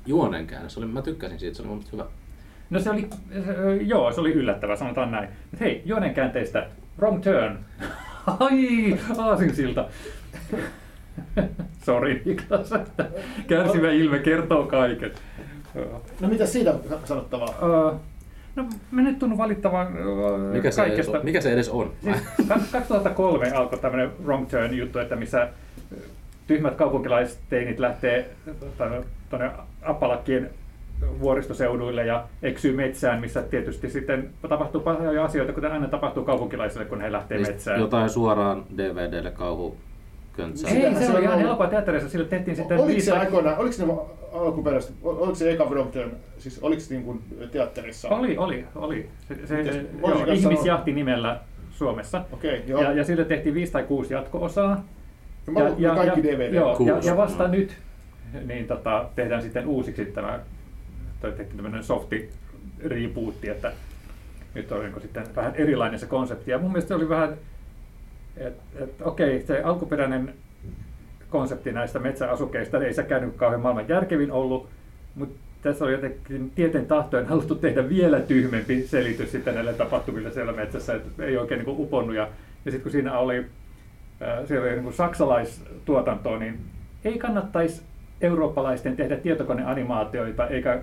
juonenkäännös, 0.05 0.77
oli, 0.77 0.85
mä 0.85 1.01
tykkäsin 1.01 1.39
siitä, 1.39 1.55
se 1.55 1.61
oli 1.61 1.67
mun 1.67 1.77
mielestä 1.77 1.97
hyvä. 1.97 2.05
No 2.69 2.79
se 2.79 2.89
oli, 2.89 3.09
joo, 3.81 4.11
se 4.11 4.21
oli 4.21 4.33
yllättävä, 4.33 4.75
sanotaan 4.75 5.11
näin. 5.11 5.29
Mutta 5.51 5.65
hei, 5.65 5.81
juonen 5.85 6.13
käänteistä, 6.13 6.67
wrong 6.99 7.23
turn. 7.23 7.57
Ai, 8.39 8.97
aasinsilta. 9.17 9.85
Sori 11.85 12.21
Niklas, 12.25 12.71
että 12.71 13.05
kärsivä 13.47 13.91
ilme 13.91 14.19
kertoo 14.19 14.65
kaiken. 14.65 15.11
No 16.19 16.27
mitä 16.27 16.45
siitä 16.45 16.73
sanottavaa? 17.05 17.53
Öö, 17.63 17.97
no 18.55 18.65
mä 18.91 19.01
nyt 19.01 19.19
tunnun 19.19 19.37
valittavan 19.37 19.97
öö, 19.97 20.37
Mikä 20.37 20.71
se, 20.71 20.81
edes 20.81 20.89
kaikesta. 20.89 21.17
on? 21.17 21.25
Mikä 21.25 21.41
se 21.41 21.53
edes 21.53 21.69
on? 21.69 21.91
Siis 22.03 22.17
ka- 22.47 22.59
2003 22.71 23.51
alkoi 23.51 23.79
tämmöinen 23.79 24.11
wrong 24.23 24.49
turn 24.49 24.73
juttu, 24.77 24.99
että 24.99 25.15
missä 25.15 25.47
tyhmät 26.47 26.75
kaupunkilaisteinit 26.75 27.79
lähtee 27.79 28.29
tuonne 29.29 29.51
Appalakkien 29.81 30.49
vuoristoseuduille 31.19 32.05
ja 32.05 32.25
eksyy 32.43 32.75
metsään, 32.75 33.21
missä 33.21 33.41
tietysti 33.41 33.89
sitten 33.89 34.29
tapahtuu 34.49 34.81
paljon 34.81 35.25
asioita, 35.25 35.53
kuten 35.53 35.71
aina 35.71 35.87
tapahtuu 35.87 36.23
kaupunkilaisille, 36.23 36.85
kun 36.85 37.01
he 37.01 37.11
lähtee 37.11 37.37
Niistä 37.37 37.53
metsään. 37.53 37.79
Jotain 37.79 38.09
suoraan 38.09 38.63
DVDlle 38.77 39.31
kauhu 39.31 39.77
köntsää. 40.33 40.71
Ei, 40.71 40.93
se 40.93 41.05
se 41.05 41.11
oli 41.11 41.17
on 41.17 41.23
ihan 41.23 41.39
helppoa 41.39 41.67
teatterissa, 41.67 42.09
sille 42.09 42.25
tehtiin 42.25 42.55
sitten 42.55 42.79
Oliko 42.79 43.01
se 43.01 43.11
aikoinaan, 43.11 43.57
oliko 43.57 43.75
ne 43.79 43.93
alkuperäisesti, 44.39 44.93
oliko 45.03 45.35
se 45.35 45.51
eka 45.51 45.65
Turn, 45.93 46.11
siis 46.37 46.59
oliko 46.59 46.81
se 46.81 46.93
niin 46.93 47.05
kuin 47.05 47.21
teatterissa? 47.51 48.09
Oli, 48.09 48.37
oli, 48.37 48.65
oli. 48.75 49.09
Se, 49.27 49.47
se, 49.47 49.55
Mites, 49.55 49.75
joo, 50.01 50.25
ihmisjahti 50.33 50.91
nimellä 50.93 51.39
Suomessa. 51.71 52.25
Okei, 52.31 52.63
joo. 52.67 52.81
Ja, 52.81 52.91
ja 52.91 53.03
sille 53.03 53.25
tehtiin 53.25 53.55
viisi 53.55 53.71
tai 53.71 53.83
kuusi 53.83 54.13
jatko-osaa. 54.13 54.83
Ja 55.47 55.53
mä 55.53 55.71
ja, 55.77 55.95
kaikki 55.95 56.23
DVD. 56.23 56.53
Joo, 56.53 56.77
ja, 56.85 56.97
ja 57.03 57.17
vasta 57.17 57.47
nyt 57.47 57.77
niin 58.45 58.67
tota, 58.67 59.05
tehdään 59.15 59.41
sitten 59.41 59.67
uusiksi 59.67 60.05
tämä, 60.05 60.39
tai 61.21 61.31
tehtiin 61.31 61.55
tämmöinen 61.55 61.83
softi 61.83 62.29
rebootti, 62.83 63.49
että 63.49 63.73
nyt 64.53 64.71
on 64.71 65.01
sitten 65.01 65.23
vähän 65.35 65.55
erilainen 65.55 65.99
se 65.99 66.05
konsepti. 66.05 66.51
Ja 66.51 66.57
mun 66.57 66.71
mielestä 66.71 66.87
se 66.87 66.95
oli 66.95 67.09
vähän, 67.09 67.37
että 68.37 68.63
et, 68.83 69.01
okei, 69.01 69.41
se 69.41 69.61
alkuperäinen 69.61 70.33
konsepti 71.29 71.71
näistä 71.71 71.99
metsäasukeista 71.99 72.83
ei 72.83 72.93
se 72.93 73.03
käynyt 73.03 73.35
kauhean 73.35 73.61
maailman 73.61 73.89
järkevin 73.89 74.31
ollut, 74.31 74.69
mutta 75.15 75.39
tässä 75.61 75.85
oli 75.85 75.91
jotenkin 75.91 76.51
tieten 76.55 76.85
tahtoen 76.85 77.25
haluttu 77.25 77.55
tehdä 77.55 77.89
vielä 77.89 78.19
tyhmempi 78.19 78.87
selitys 78.87 79.31
sitten 79.31 79.53
näille 79.53 79.73
tapahtumille 79.73 80.31
siellä 80.31 80.51
metsässä, 80.53 80.95
että 80.95 81.23
ei 81.23 81.37
oikein 81.37 81.65
niin 81.65 81.79
uponnut. 81.79 82.15
Ja, 82.15 82.29
ja 82.65 82.71
sitten 82.71 82.81
kun 82.81 82.91
siinä 82.91 83.19
oli, 83.19 83.45
ää, 84.21 84.45
siellä 84.45 84.67
oli 84.67 84.81
niin 84.81 84.93
saksalaistuotantoa, 84.93 86.39
niin 86.39 86.59
ei 87.05 87.17
kannattaisi 87.17 87.81
eurooppalaisten 88.21 88.95
tehdä 88.95 89.17
tietokoneanimaatioita 89.17 90.47
eikä 90.47 90.81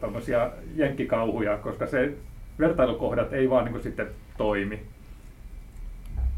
tämmöisiä 0.00 0.50
jenkkikauhuja, 0.74 1.56
koska 1.56 1.86
se 1.86 2.12
vertailukohdat 2.58 3.32
ei 3.32 3.50
vaan 3.50 3.64
niin 3.64 3.72
kuin 3.72 3.82
sitten 3.82 4.06
toimi. 4.38 4.82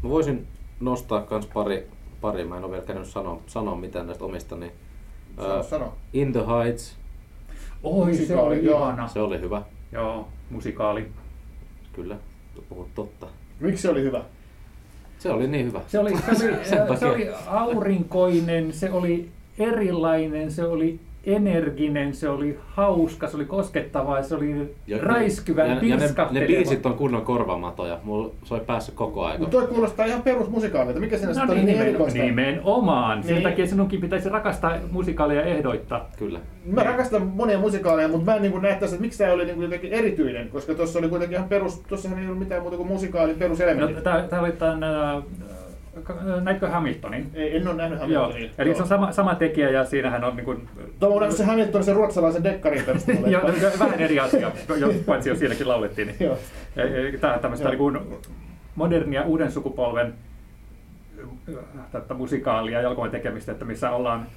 Mä 0.03 0.09
voisin 0.09 0.47
nostaa 0.79 1.21
kans 1.21 1.47
pari, 1.47 1.87
pari 2.21 2.45
mä 2.45 2.57
en 2.57 2.63
ole 2.63 2.71
vielä 2.71 2.85
käynyt 2.85 3.07
sanoa, 3.07 3.41
sanoa 3.47 3.75
mitään 3.75 4.05
näistä 4.05 4.25
omista, 4.25 4.55
niin 4.55 4.71
Sano, 5.35 5.55
ää, 5.55 5.63
sano. 5.63 5.93
In 6.13 6.31
the 6.33 6.41
Heights, 6.47 6.95
Oi, 7.83 8.13
se 8.13 8.19
Musikaali, 8.21 8.57
oli 8.59 8.65
joo. 8.65 8.79
ihana. 8.79 9.07
se 9.07 9.19
oli 9.19 9.39
hyvä, 9.39 9.61
Joo, 9.91 10.27
musikaali. 10.49 11.07
kyllä, 11.93 12.17
puhut 12.69 12.87
totta. 12.95 13.27
Miksi 13.59 13.81
se 13.81 13.89
oli 13.89 14.01
hyvä? 14.01 14.21
Se 15.19 15.31
oli 15.31 15.47
niin 15.47 15.65
hyvä. 15.65 15.81
Se 15.87 15.99
oli, 15.99 16.11
se 16.17 16.81
oli, 16.81 16.97
se 16.99 17.05
oli 17.05 17.29
aurinkoinen, 17.47 18.73
se 18.73 18.91
oli 18.91 19.29
erilainen, 19.59 20.51
se 20.51 20.63
oli 20.63 20.99
energinen, 21.25 22.13
se 22.13 22.29
oli 22.29 22.59
hauska, 22.67 23.27
se 23.27 23.35
oli 23.37 23.45
koskettava, 23.45 24.21
se 24.23 24.35
oli 24.35 24.75
Ja- 24.87 24.97
räiskyvä, 25.01 25.61
ja, 25.65 25.73
ja 25.81 25.97
ne, 25.97 26.09
ne 26.39 26.47
biisit 26.47 26.85
on 26.85 26.93
kunnon 26.93 27.21
korvamatoja. 27.21 27.99
Mulla 28.03 28.31
soi 28.43 28.59
päässä 28.59 28.91
koko 28.95 29.25
aika. 29.25 29.39
Mutta 29.39 29.57
toi 29.57 29.67
kuulostaa 29.67 30.05
ihan 30.05 30.21
perusmusikaalilta. 30.21 30.99
Mikä 30.99 31.17
siinä 31.17 31.27
No 31.29 31.33
sitten 31.33 31.55
niin, 31.55 31.65
niin 31.65 31.73
nimen, 31.77 31.87
erikoista? 31.87 32.19
nimenomaan. 32.19 33.23
Sen 33.23 33.33
Niin. 33.33 33.43
takia 33.43 33.67
sinunkin 33.67 34.01
pitäisi 34.01 34.29
rakastaa 34.29 34.75
musikaaleja 34.91 35.41
ehdoitta. 35.43 36.01
Kyllä. 36.19 36.39
Mä 36.65 36.83
rakastan 36.83 37.27
monia 37.27 37.59
musikaaleja, 37.59 38.07
mutta 38.07 38.25
mä 38.25 38.35
en 38.35 38.41
niin 38.41 38.61
näe 38.61 38.75
tässä, 38.75 38.95
että 38.95 39.01
miksi 39.01 39.17
tämä 39.17 39.33
oli 39.33 39.45
niin 39.45 39.61
jotenkin 39.61 39.93
erityinen, 39.93 40.49
koska 40.49 40.73
tuossa 40.73 40.99
oli 40.99 41.09
kuitenkin 41.09 41.35
ihan 41.35 41.49
perus, 41.49 41.79
tuossahan 41.87 42.19
ei 42.19 42.25
ollut 42.25 42.39
mitään 42.39 42.61
muuta 42.61 42.77
kuin 42.77 42.87
musikaalin 42.87 43.33
No, 43.35 43.39
peruselementit. 43.39 44.03
Tämä 44.03 44.41
oli 44.41 44.51
tämän, 44.51 44.83
äh, 44.83 45.23
näitkö 46.41 46.69
Hamiltonin? 46.69 47.31
Ei, 47.33 47.57
en 47.57 47.67
ole 47.67 47.75
nähnyt 47.75 47.99
Joo, 48.07 48.21
Hamiltonia. 48.21 48.49
eli 48.57 48.75
se 48.75 48.81
on 48.81 48.87
sama, 48.87 49.11
sama 49.11 49.35
tekijä 49.35 49.69
ja 49.69 49.85
siinähän 49.85 50.23
on 50.23 50.35
niin 50.35 50.45
kuin, 50.45 50.69
Tuo 50.99 51.09
on 51.09 51.19
nähnyt 51.19 51.37
se 51.37 51.43
Hamilton, 51.43 51.83
se 51.83 51.93
ruotsalaisen 51.93 52.43
dekkarin 52.43 52.83
perustuva 52.83 53.27
jo, 53.27 53.41
leffa. 53.47 53.65
jo, 53.65 53.71
vähän 53.79 53.99
eri 53.99 54.19
asia, 54.19 54.51
jo, 54.79 54.93
paitsi 55.05 55.29
jos 55.29 55.39
siinäkin 55.39 55.67
laulettiin. 55.67 56.07
Niin. 56.07 56.17
Joo. 56.19 56.37
Tämä 57.21 57.39
tämmöistä 57.39 57.69
Joo. 57.69 57.89
niin 57.91 58.01
kuin 58.03 58.21
modernia 58.75 59.23
uuden 59.23 59.51
sukupolven 59.51 60.13
äh, 61.49 61.85
tätä 61.91 62.13
musikaalia 62.13 62.81
ja 62.81 62.87
elokuvan 62.87 63.11
tekemistä, 63.11 63.51
että 63.51 63.65
missä 63.65 63.91
ollaan 63.91 64.27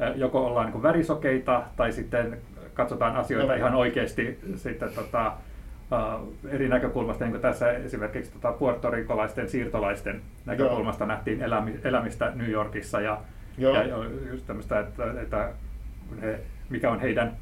äh, 0.00 0.12
joko 0.16 0.46
ollaan 0.46 0.66
niin 0.66 0.72
kuin 0.72 0.82
värisokeita 0.82 1.62
tai 1.76 1.92
sitten 1.92 2.38
katsotaan 2.74 3.16
asioita 3.16 3.52
Joo. 3.52 3.56
ihan 3.58 3.74
oikeasti 3.74 4.38
sitten 4.56 4.90
tota, 4.94 5.32
eri 6.48 6.68
näkökulmasta, 6.68 7.24
niin 7.24 7.32
kuin 7.32 7.42
tässä 7.42 7.72
esimerkiksi 7.72 8.32
tota, 8.32 8.52
puertorikolaisten 8.52 9.48
siirtolaisten 9.48 10.20
näkökulmasta 10.46 11.06
nähtiin 11.06 11.42
elämi, 11.42 11.80
elämistä 11.84 12.32
New 12.34 12.50
Yorkissa 12.50 13.00
ja, 13.00 13.20
Joo. 13.58 13.74
ja 13.74 13.96
just 14.30 14.46
tämmöistä, 14.46 14.80
että, 14.80 15.20
että 15.22 15.52
kun 16.08 16.20
he, 16.20 16.40
mikä 16.70 16.90
on 16.90 17.00
heidän 17.00 17.36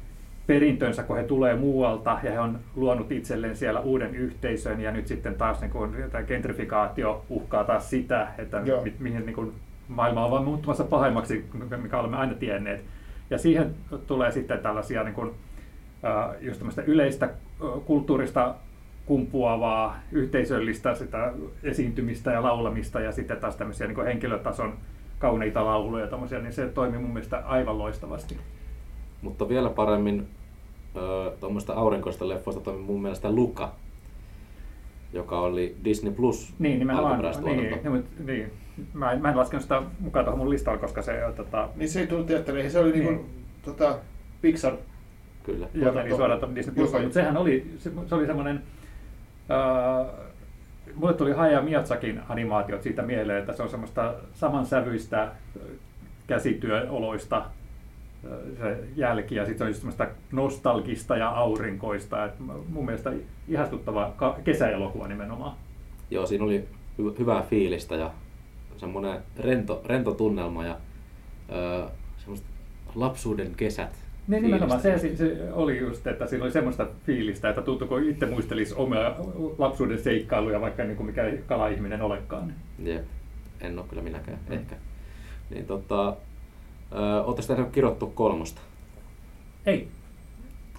perintönsä, 0.47 1.03
kun 1.03 1.17
he 1.17 1.23
tulee 1.23 1.55
muualta 1.55 2.19
ja 2.23 2.31
he 2.31 2.39
on 2.39 2.59
luonut 2.75 3.11
itselleen 3.11 3.55
siellä 3.55 3.79
uuden 3.79 4.15
yhteisön 4.15 4.81
ja 4.81 4.91
nyt 4.91 5.07
sitten 5.07 5.35
taas 5.35 5.61
niin 5.61 5.71
kuin, 5.71 5.95
tämä 6.11 6.23
gentrifikaatio 6.23 7.25
uhkaa 7.29 7.63
taas 7.63 7.89
sitä, 7.89 8.27
että 8.37 8.61
Joo. 8.65 8.83
mi, 8.83 8.93
mihin 8.99 9.25
niin 9.25 9.35
kuin, 9.35 9.53
maailma 9.87 10.25
on 10.25 10.31
vaan 10.31 10.43
muuttumassa 10.43 10.83
pahemmaksi, 10.83 11.45
mikä 11.81 11.99
olemme 11.99 12.17
aina 12.17 12.33
tienneet. 12.33 12.83
Ja 13.29 13.37
siihen 13.37 13.75
tulee 14.07 14.31
sitten 14.31 14.59
tällaisia 14.59 15.03
niin 15.03 15.15
kuin, 15.15 15.31
äh, 16.05 16.35
just 16.41 16.61
yleistä 16.85 17.25
äh, 17.25 17.31
kulttuurista 17.85 18.55
kumpuavaa, 19.05 19.99
yhteisöllistä 20.11 20.95
sitä 20.95 21.33
esiintymistä 21.63 22.31
ja 22.31 22.43
laulamista 22.43 22.99
ja 22.99 23.11
sitten 23.11 23.37
taas 23.37 23.55
tämmöisiä 23.55 23.87
niin 23.87 24.05
henkilötason 24.05 24.73
kauniita 25.19 25.65
lauluja 25.65 26.03
ja 26.03 26.09
tämmöisiä, 26.09 26.39
niin 26.39 26.53
se 26.53 26.67
toimii 26.67 26.99
mun 26.99 27.13
mielestä 27.13 27.37
aivan 27.45 27.77
loistavasti. 27.77 28.37
Mutta 29.21 29.49
vielä 29.49 29.69
paremmin 29.69 30.27
tuommoista 31.39 31.73
aurinkoista 31.73 32.29
leffoista 32.29 32.61
toimi 32.61 32.81
mun 32.81 33.01
mielestä 33.01 33.31
Luka, 33.31 33.71
joka 35.13 35.39
oli 35.39 35.75
Disney 35.83 36.13
Plus 36.13 36.53
Niin, 36.59 36.79
nimenomaan. 36.79 37.11
alkuperäistuotanto. 37.11 37.89
Niin, 37.89 37.93
niin, 37.93 38.27
niin. 38.27 38.51
Mä, 38.93 39.11
en, 39.11 39.21
mä 39.21 39.29
en 39.29 39.37
laskenut 39.37 39.63
sitä 39.63 39.81
mukaan 39.99 40.25
tuohon 40.25 40.39
mun 40.39 40.49
listalle, 40.49 40.79
koska 40.79 41.01
se 41.01 41.21
tota, 41.35 41.69
Niin 41.75 41.89
se 41.89 41.99
ei 41.99 42.07
tullut 42.07 42.25
teattereihin, 42.27 42.71
se 42.71 42.79
oli 42.79 42.91
niin. 42.91 43.03
Niin. 43.05 43.15
kuin, 43.15 43.29
tota, 43.65 43.99
Pixar. 44.41 44.73
Kyllä. 45.47 45.67
joo, 45.73 45.93
meni 45.93 46.09
suoraan 46.15 46.39
tuonne 46.39 46.55
Disney 46.55 46.75
Plus, 46.75 46.89
Joka- 46.89 46.99
mutta 46.99 47.13
sehän 47.13 47.37
oli, 47.37 47.71
se, 47.77 47.91
se 48.05 48.15
oli 48.15 48.25
semmoinen, 48.25 48.63
äh, 49.51 50.07
mulle 50.95 51.13
tuli 51.13 51.31
Haya 51.31 51.61
Miyazakin 51.61 52.21
animaatiot 52.29 52.83
siitä 52.83 53.01
mieleen, 53.01 53.39
että 53.39 53.53
se 53.53 53.63
on 53.63 53.69
semmoista 53.69 54.13
samansävyistä 54.33 55.23
äh, 55.23 55.31
käsityöoloista 56.27 57.37
äh, 57.37 58.31
se 58.59 58.77
jälki 58.95 59.35
ja 59.35 59.45
sitten 59.45 59.57
se 59.57 59.63
on 59.63 59.69
just 59.69 59.79
semmoista 59.79 60.07
nostalgista 60.31 61.17
ja 61.17 61.29
aurinkoista. 61.29 62.25
Et 62.25 62.33
mun 62.69 62.85
mielestä 62.85 63.11
ihastuttava 63.47 64.13
kesäelokuva 64.43 65.07
nimenomaan. 65.07 65.55
Joo, 66.11 66.25
siinä 66.25 66.43
oli 66.45 66.67
hy- 67.01 67.19
hyvää 67.19 67.41
fiilistä 67.41 67.95
ja 67.95 68.11
semmoinen 68.77 69.19
rento, 69.39 69.81
rento 69.85 70.13
tunnelma 70.13 70.65
ja 70.65 70.77
öö, 71.51 71.87
semmoista 72.17 72.47
lapsuuden 72.95 73.55
kesät. 73.57 74.06
Niin 74.27 74.43
nimenomaan 74.43 74.81
se, 74.81 74.97
se, 74.97 75.15
se 75.15 75.37
oli 75.53 75.79
just, 75.79 76.07
että 76.07 76.27
siinä 76.27 76.43
oli 76.43 76.51
semmoista 76.51 76.87
fiilistä, 77.05 77.49
että 77.49 77.61
tuntuu, 77.61 77.87
kun 77.87 78.03
itse 78.03 78.25
muistelisi 78.25 78.73
omia 78.77 79.15
lapsuuden 79.57 79.99
seikkailuja, 80.03 80.61
vaikka 80.61 80.83
niin 80.83 80.97
kuin 80.97 81.07
mikä 81.07 81.23
kala-ihminen 81.47 82.01
olekaan. 82.01 82.53
Jep. 82.83 83.05
En 83.61 83.79
ole 83.79 83.85
kyllä 83.89 84.01
minäkään, 84.01 84.39
Mm. 84.47 84.53
ehkä. 84.53 84.75
Niin 85.49 85.65
tota, 85.65 86.15
Oletteko 87.25 87.47
tehnyt 87.47 87.71
kirottu 87.71 88.07
kolmosta? 88.07 88.61
Ei. 89.65 89.87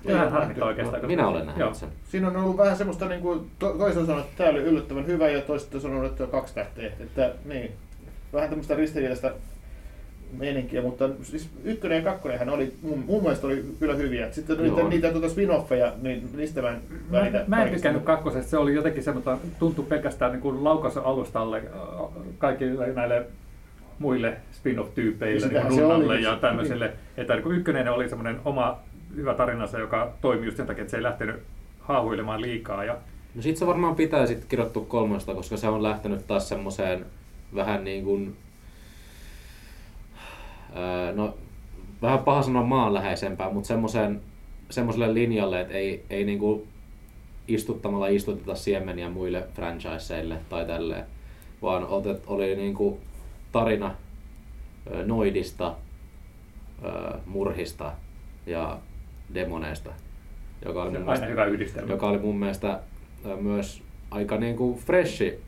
Ei 0.05 0.15
Vähän 0.15 0.23
ole 0.27 0.31
harmittaa 0.33 0.67
nähty. 0.67 0.81
oikeastaan. 0.81 1.07
Minä 1.07 1.29
olen 1.29 1.47
nähnyt 1.47 1.61
Joo. 1.61 1.75
sen. 1.75 1.89
Siinä 2.05 2.29
on 2.29 2.37
ollut 2.37 2.57
vähän 2.57 2.77
semmoista, 2.77 3.09
niin 3.09 3.21
kuin, 3.21 3.51
to, 3.59 3.73
toisaalta 3.79 4.07
sanonut, 4.07 4.25
että 4.31 4.39
tämä 4.45 4.51
oli 4.51 4.59
yllättävän 4.61 5.07
hyvä 5.07 5.29
ja 5.29 5.41
toiset 5.43 5.75
on 5.75 5.81
sanonut, 5.81 6.07
että 6.07 6.25
on 6.25 6.31
kaksi 6.31 6.55
tähteä. 6.55 6.93
Että, 7.01 7.35
niin, 7.45 7.73
vähän 8.33 8.49
tämmöistä 8.49 8.75
ristiriitaista 8.75 9.31
meininkiä, 10.39 10.83
mutta 10.83 11.09
siis 11.23 11.49
ykkönen 11.65 11.97
ja 11.97 12.03
kakkonenhan 12.05 12.49
oli, 12.49 12.73
mun, 12.83 13.05
mun 13.07 13.23
mielestä 13.23 13.47
oli 13.47 13.65
kyllä 13.79 13.95
hyviä. 13.95 14.33
Sitten 14.33 14.57
Joo. 14.57 14.77
niitä, 14.77 14.89
niitä 14.89 15.11
tuota 15.13 15.27
spin-offeja, 15.29 15.93
niin 16.03 16.29
niistä 16.37 16.63
mä 16.63 16.69
en 16.71 16.81
Mä, 17.11 17.19
välitä. 17.21 17.45
mä 17.47 17.65
en 17.65 17.75
tykännyt 17.75 18.03
kakkosesta, 18.03 18.51
se 18.51 18.59
oli 18.59 18.75
jotenkin 18.75 19.03
semmoista, 19.03 19.39
tuntui 19.59 19.85
pelkästään 19.89 20.33
niin 20.33 20.43
kuin 20.43 20.67
alustalle 21.05 21.63
kaikille 22.39 22.93
näille 22.93 23.27
muille 23.99 24.37
spin-off-tyypeille, 24.53 25.47
Ja 25.47 25.69
niin 25.69 25.81
Runnalle 25.81 26.21
ja 26.21 26.37
tämmöiselle. 26.37 26.93
Että 27.17 27.35
niin 27.37 27.53
ykkönen 27.53 27.89
oli 27.89 28.09
semmoinen 28.09 28.41
oma 28.45 28.79
hyvä 29.17 29.35
tarinansa, 29.35 29.79
joka 29.79 30.13
toimi 30.21 30.45
just 30.47 30.57
sen 30.57 30.67
takia, 30.67 30.83
että 30.83 30.91
se 30.91 30.97
ei 30.97 31.03
lähtenyt 31.03 31.37
haahuilemaan 31.81 32.43
liikaa. 32.43 32.85
Ja, 32.85 32.97
No 33.35 33.43
sit 33.43 33.57
se 33.57 33.67
varmaan 33.67 33.97
pitää 33.97 34.27
sit 34.27 34.45
kirjoittua 34.45 34.85
kolmosta, 34.89 35.35
koska 35.35 35.57
se 35.57 35.69
on 35.69 35.83
lähtenyt 35.83 36.27
taas 36.27 36.49
semmoiseen 36.49 37.07
vähän 37.55 37.85
niin 37.85 38.05
kuin, 38.05 38.37
no 41.15 41.35
vähän 42.03 42.19
paha 42.19 42.43
sanoa 42.43 42.63
maanläheisempään, 42.63 43.55
mutta 43.55 43.67
semmoiseen, 43.69 44.21
semmoiselle 44.71 45.15
linjalle, 45.15 45.61
että 45.61 45.75
ei, 45.75 46.05
ei 46.11 46.25
niin 46.25 46.39
kuin 46.39 46.69
istuttamalla 47.49 48.09
istuteta 48.09 48.55
siemeniä 48.55 49.11
muille 49.11 49.45
franchiseille 49.55 50.37
tai 50.49 50.67
tälleen, 50.67 51.05
vaan 51.63 51.87
otet, 51.87 52.23
oli 52.27 52.57
niin 52.57 52.75
kuin 52.75 52.97
tarina 53.53 53.95
noidista, 55.05 55.75
murhista 57.27 57.93
ja 58.47 58.79
demoneista, 59.35 59.91
joka 60.65 60.83
oli 60.83 60.91
mun 60.91 61.01
mielestä- 61.03 61.27
hyvä 61.27 61.45
yhdistelmä. 61.45 61.93
joka 61.93 62.09
oli 62.09 62.19
mun 62.19 62.39
mielestä 62.39 62.81
myös 63.41 63.83
aika 64.11 64.37
niin 64.37 64.57
kuin 64.57 64.79
freshi, 64.79 65.41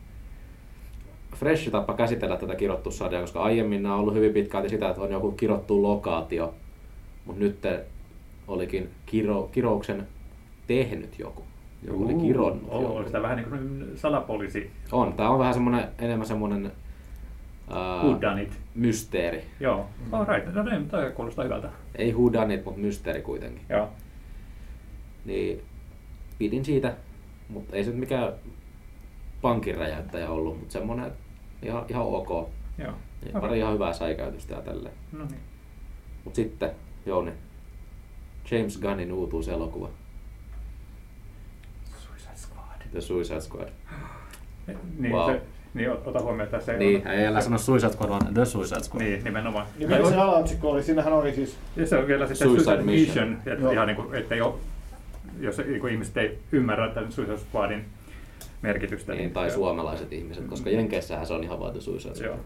freshi 1.40 1.70
tapa 1.70 1.94
käsitellä 1.94 2.36
tätä 2.36 2.54
kirottussarjaa, 2.54 3.20
koska 3.22 3.42
aiemmin 3.42 3.82
nämä 3.82 3.94
on 3.94 4.00
ollut 4.00 4.14
hyvin 4.14 4.32
pitkälti 4.32 4.68
sitä, 4.68 4.88
että 4.88 5.02
on 5.02 5.12
joku 5.12 5.32
kirottu 5.32 5.82
lokaatio, 5.82 6.54
mutta 7.24 7.40
nyt 7.40 7.58
olikin 8.48 8.90
kiro, 9.06 9.48
kirouksen 9.52 10.06
tehnyt 10.66 11.18
joku. 11.18 11.44
Joku 11.86 12.04
oli 12.04 12.14
kironnut 12.14 12.64
On, 12.68 12.82
jonkun. 12.82 12.98
on 13.00 13.06
sitä 13.06 13.22
vähän 13.22 13.36
niin 13.36 13.48
kuin 13.48 13.92
salapoliisi 13.96 14.70
On, 14.92 15.12
tää 15.12 15.30
on 15.30 15.38
vähän 15.38 15.54
semmonen, 15.54 15.88
enemmän 15.98 16.26
semmonen 16.26 16.72
Who 17.70 18.12
ää, 18.12 18.20
done 18.20 18.42
it. 18.42 18.58
mysteeri. 18.74 19.44
Joo, 19.60 19.86
all 20.12 20.24
right. 20.24 20.54
No 20.54 20.62
niin, 20.62 20.88
toi 20.88 21.10
kuulostaa 21.10 21.44
hyvältä. 21.44 21.68
Ei 21.94 22.12
who 22.12 22.32
done 22.32 22.54
it, 22.54 22.64
mutta 22.64 22.80
mysteeri 22.80 23.22
kuitenkin. 23.22 23.62
Joo. 23.68 23.88
Niin 25.24 25.62
pidin 26.38 26.64
siitä, 26.64 26.94
mutta 27.48 27.76
ei 27.76 27.84
se 27.84 27.90
nyt 27.90 28.00
mikään 28.00 28.32
pankin 29.42 29.74
räjäyttäjä 29.76 30.30
ollut, 30.30 30.58
mutta 30.58 30.72
semmonen 30.72 31.06
että 31.06 31.29
ihan, 31.62 31.84
ihan 31.88 32.02
ok. 32.06 32.28
Joo. 32.30 32.48
Ja 32.78 32.92
Okei. 33.28 33.40
pari 33.40 33.58
ihan 33.58 33.74
hyvää 33.74 33.92
säikäytystä 33.92 34.54
ja 34.54 34.60
tälleen. 34.62 34.94
No 35.12 35.24
niin. 35.24 35.40
Mut 36.24 36.34
sitten, 36.34 36.70
Jouni, 37.06 37.32
James 38.50 38.78
Gunnin 38.80 39.12
uutuuselokuva, 39.12 39.88
Suicide 41.98 42.36
Squad. 42.36 42.82
The 42.90 43.00
Suicide 43.00 43.40
Squad. 43.40 43.68
Niin, 44.98 45.12
Wow. 45.12 45.30
se, 45.30 45.42
niin 45.74 45.90
ot- 45.90 46.00
ota 46.08 46.20
huomioon, 46.20 46.40
että 46.44 46.60
se 46.60 46.76
Niin, 46.76 47.02
on... 47.06 47.12
ei 47.12 47.26
älä 47.26 47.40
sano 47.40 47.58
Suicide 47.58 47.92
Squad, 47.92 48.08
vaan 48.10 48.34
The 48.34 48.44
Suicide 48.44 48.80
Squad. 48.80 49.02
Niin, 49.04 49.24
nimenomaan. 49.24 49.66
Ja 49.78 49.88
mikä 49.88 50.08
se 50.08 50.16
alaotsikko 50.16 50.70
oli? 50.70 50.82
Siinähän 50.82 51.12
oli 51.12 51.34
siis 51.34 51.56
Ja 51.76 51.86
se 51.86 51.96
on 51.98 52.06
vielä 52.06 52.26
sitten 52.26 52.48
Suicide 52.48 52.64
Suicide, 52.64 52.84
Mission. 52.92 53.28
Mission, 53.28 53.52
että 53.54 53.62
Joo. 53.64 53.72
ihan 53.72 53.86
niin 53.86 53.96
kuin, 53.96 54.14
että 54.14 54.34
ei 54.34 54.40
ole, 54.40 54.54
jos 55.40 55.58
niin 55.58 55.80
kuin 55.80 55.92
ihmiset 55.92 56.16
ei 56.16 56.38
ymmärrä 56.52 56.88
tämän 56.88 57.12
Suicide 57.12 57.38
Squadin 57.38 57.84
merkitystä. 58.62 59.14
Niin, 59.14 59.30
tai 59.30 59.50
suomalaiset 59.50 60.12
ihmiset, 60.12 60.46
koska 60.46 60.70
Jenkeissähän 60.70 61.26
se 61.26 61.34
on 61.34 61.44
ihan 61.44 61.58
Suicide 61.80 62.14
Squad. 62.14 62.26
Joo. 62.26 62.36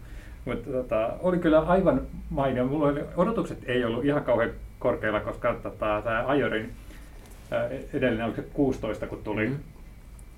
Mutta 0.45 0.71
tota, 0.71 1.13
oli 1.21 1.37
kyllä 1.37 1.59
aivan 1.59 2.01
mainio. 2.29 2.65
Mulla 2.65 2.87
oli, 2.87 3.01
odotukset 3.17 3.59
ei 3.65 3.85
ollut 3.85 4.05
ihan 4.05 4.23
kauhean 4.23 4.51
korkeilla, 4.79 5.19
koska 5.19 5.53
tota, 5.53 6.01
tämä 6.03 6.27
Ajorin 6.27 6.71
edellinen 7.93 8.25
oli 8.25 8.35
se 8.35 8.41
16, 8.41 9.07
kun 9.07 9.23
tuli. 9.23 9.47
Mhm. 9.47 9.59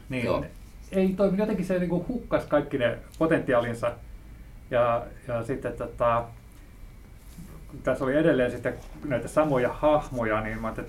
Niin, 0.09 0.25
Joo. 0.25 0.45
ei 0.91 1.13
toimi. 1.17 1.37
Jotenkin 1.37 1.65
se 1.65 1.79
niin 1.79 2.07
hukkas 2.07 2.45
kaikki 2.45 2.77
ne 2.77 2.97
potentiaalinsa. 3.19 3.91
Ja, 4.71 5.05
ja 5.27 5.43
sitten 5.43 5.73
tota, 5.73 6.23
tässä 7.83 8.05
oli 8.05 8.15
edelleen 8.15 8.51
sitten 8.51 8.73
näitä 9.05 9.27
samoja 9.27 9.73
hahmoja, 9.73 10.41
niin 10.41 10.61
mä 10.61 10.69
että, 10.69 10.83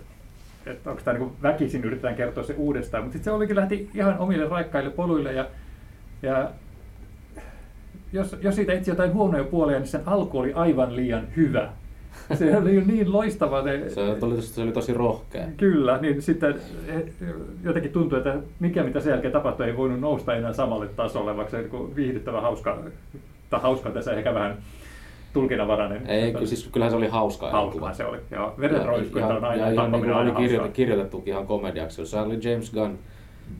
että 0.70 0.90
onko 0.90 1.02
tämä 1.04 1.18
niin 1.18 1.32
väkisin 1.42 1.84
yritetään 1.84 2.14
kertoa 2.14 2.44
se 2.44 2.54
uudestaan. 2.58 3.02
Mutta 3.02 3.12
sitten 3.12 3.32
se 3.32 3.36
olikin 3.36 3.56
lähti 3.56 3.90
ihan 3.94 4.18
omille 4.18 4.48
raikkaille 4.48 4.90
poluille 4.90 5.32
ja, 5.32 5.46
ja 6.22 6.50
jos, 8.12 8.36
jos 8.42 8.54
siitä 8.54 8.72
etsi 8.72 8.90
jotain 8.90 9.12
huonoja 9.12 9.44
puolia, 9.44 9.78
niin 9.78 9.88
sen 9.88 10.02
alku 10.06 10.38
oli 10.38 10.52
aivan 10.52 10.96
liian 10.96 11.28
hyvä. 11.36 11.68
Se 12.34 12.56
oli 12.58 12.84
niin 12.86 13.12
loistava. 13.12 13.62
Se, 13.62 13.88
Se 13.88 14.00
oli, 14.00 14.42
se 14.42 14.62
oli 14.62 14.72
tosi 14.72 14.94
rohkea. 14.94 15.46
Kyllä, 15.56 15.98
niin 16.00 16.22
sitten 16.22 16.54
eh, 16.86 17.02
jotenkin 17.64 17.92
tuntui, 17.92 18.18
että 18.18 18.36
mikä 18.60 18.82
mitä 18.84 19.00
sen 19.00 19.10
jälkeen 19.10 19.32
tapahtui 19.32 19.66
ei 19.66 19.76
voinut 19.76 20.00
nousta 20.00 20.34
enää 20.34 20.52
samalle 20.52 20.86
tasolle, 20.86 21.36
vaikka 21.36 21.50
se 21.50 21.62
niin 21.62 21.96
viihdyttävä 21.96 22.40
hauska, 22.40 22.78
tai 23.50 23.60
hauska 23.60 23.90
tässä 23.90 24.12
ehkä 24.12 24.34
vähän 24.34 24.56
tulkinnanvarainen. 25.32 26.06
Ei, 26.06 26.32
kyllä, 26.32 26.46
siis 26.46 26.68
kyllähän 26.72 26.90
se 26.90 26.96
oli 26.96 27.06
hauska 27.08 27.50
Hauska 27.50 27.94
se 27.94 28.04
oli, 28.04 28.18
joo. 28.30 28.54
Verenroiskunta 28.60 29.26
on 29.26 29.42
ja, 29.42 29.48
aina, 29.48 29.66
ja 29.66 29.72
ihan 29.72 29.92
niin 29.92 30.04
aina 30.04 30.16
oli 30.20 30.24
kirjoitettu, 30.30 30.56
hauskaa. 30.58 30.72
kirjoitettukin 30.74 31.32
ihan 31.32 31.46
komediaksi. 31.46 32.06
Se 32.06 32.18
oli 32.20 32.38
James 32.42 32.70
Gunn, 32.72 32.98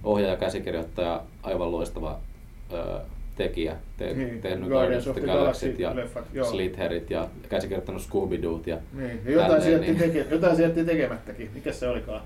ohjaaja, 0.05 0.37
käsikirjoittaja, 0.37 1.21
aivan 1.43 1.73
loistava 1.73 2.19
ö, 2.73 3.01
tekijä. 3.37 3.77
Te, 3.97 4.15
Niin, 4.15 4.41
tehnyt 4.41 4.69
Guardians 4.69 5.09
of 5.09 5.17
the 5.17 5.27
Galaxyt 5.27 5.79
ja. 5.79 5.95
Slitherit 6.51 7.11
ja 7.11 7.29
käsikirjoittanut 7.49 8.03
Scooby-Doo't. 8.03 8.63
Ja 8.67 8.77
Niin, 8.93 9.21
ja 9.25 9.31
jotain, 9.33 9.51
tälleen, 9.51 9.63
se 9.63 9.71
jätti 9.71 9.87
niin- 9.87 9.99
teke, 9.99 10.27
jotain 10.31 10.57
se 10.57 10.63
jätti 10.63 10.85
tekemättäkin. 10.85 11.51
Mikä 11.55 11.73
se 11.73 11.89
olikaan? 11.89 12.21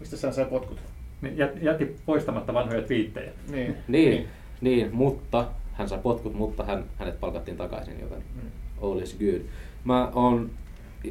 Mistä 0.00 0.16
hän 0.26 0.34
sai 0.34 0.44
potkut? 0.44 0.78
Niin, 1.22 1.34
jät- 1.38 1.58
jätti 1.64 1.96
poistamatta 2.06 2.54
vanhoja 2.54 2.82
twiittejä. 2.82 3.30
Niin. 3.50 3.76
Niin, 3.88 4.28
niin, 4.60 4.88
mutta 4.94 5.44
hän 5.72 5.88
sai 5.88 5.98
potkut, 5.98 6.34
mutta 6.34 6.64
hän, 6.64 6.84
hänet 6.98 7.20
palkattiin 7.20 7.56
takaisin, 7.56 8.00
joten 8.00 8.22
Mm. 8.34 8.50
all 8.82 8.98
is 8.98 9.16
good. 9.18 9.40
Mä 9.84 10.10
oon 10.14 10.50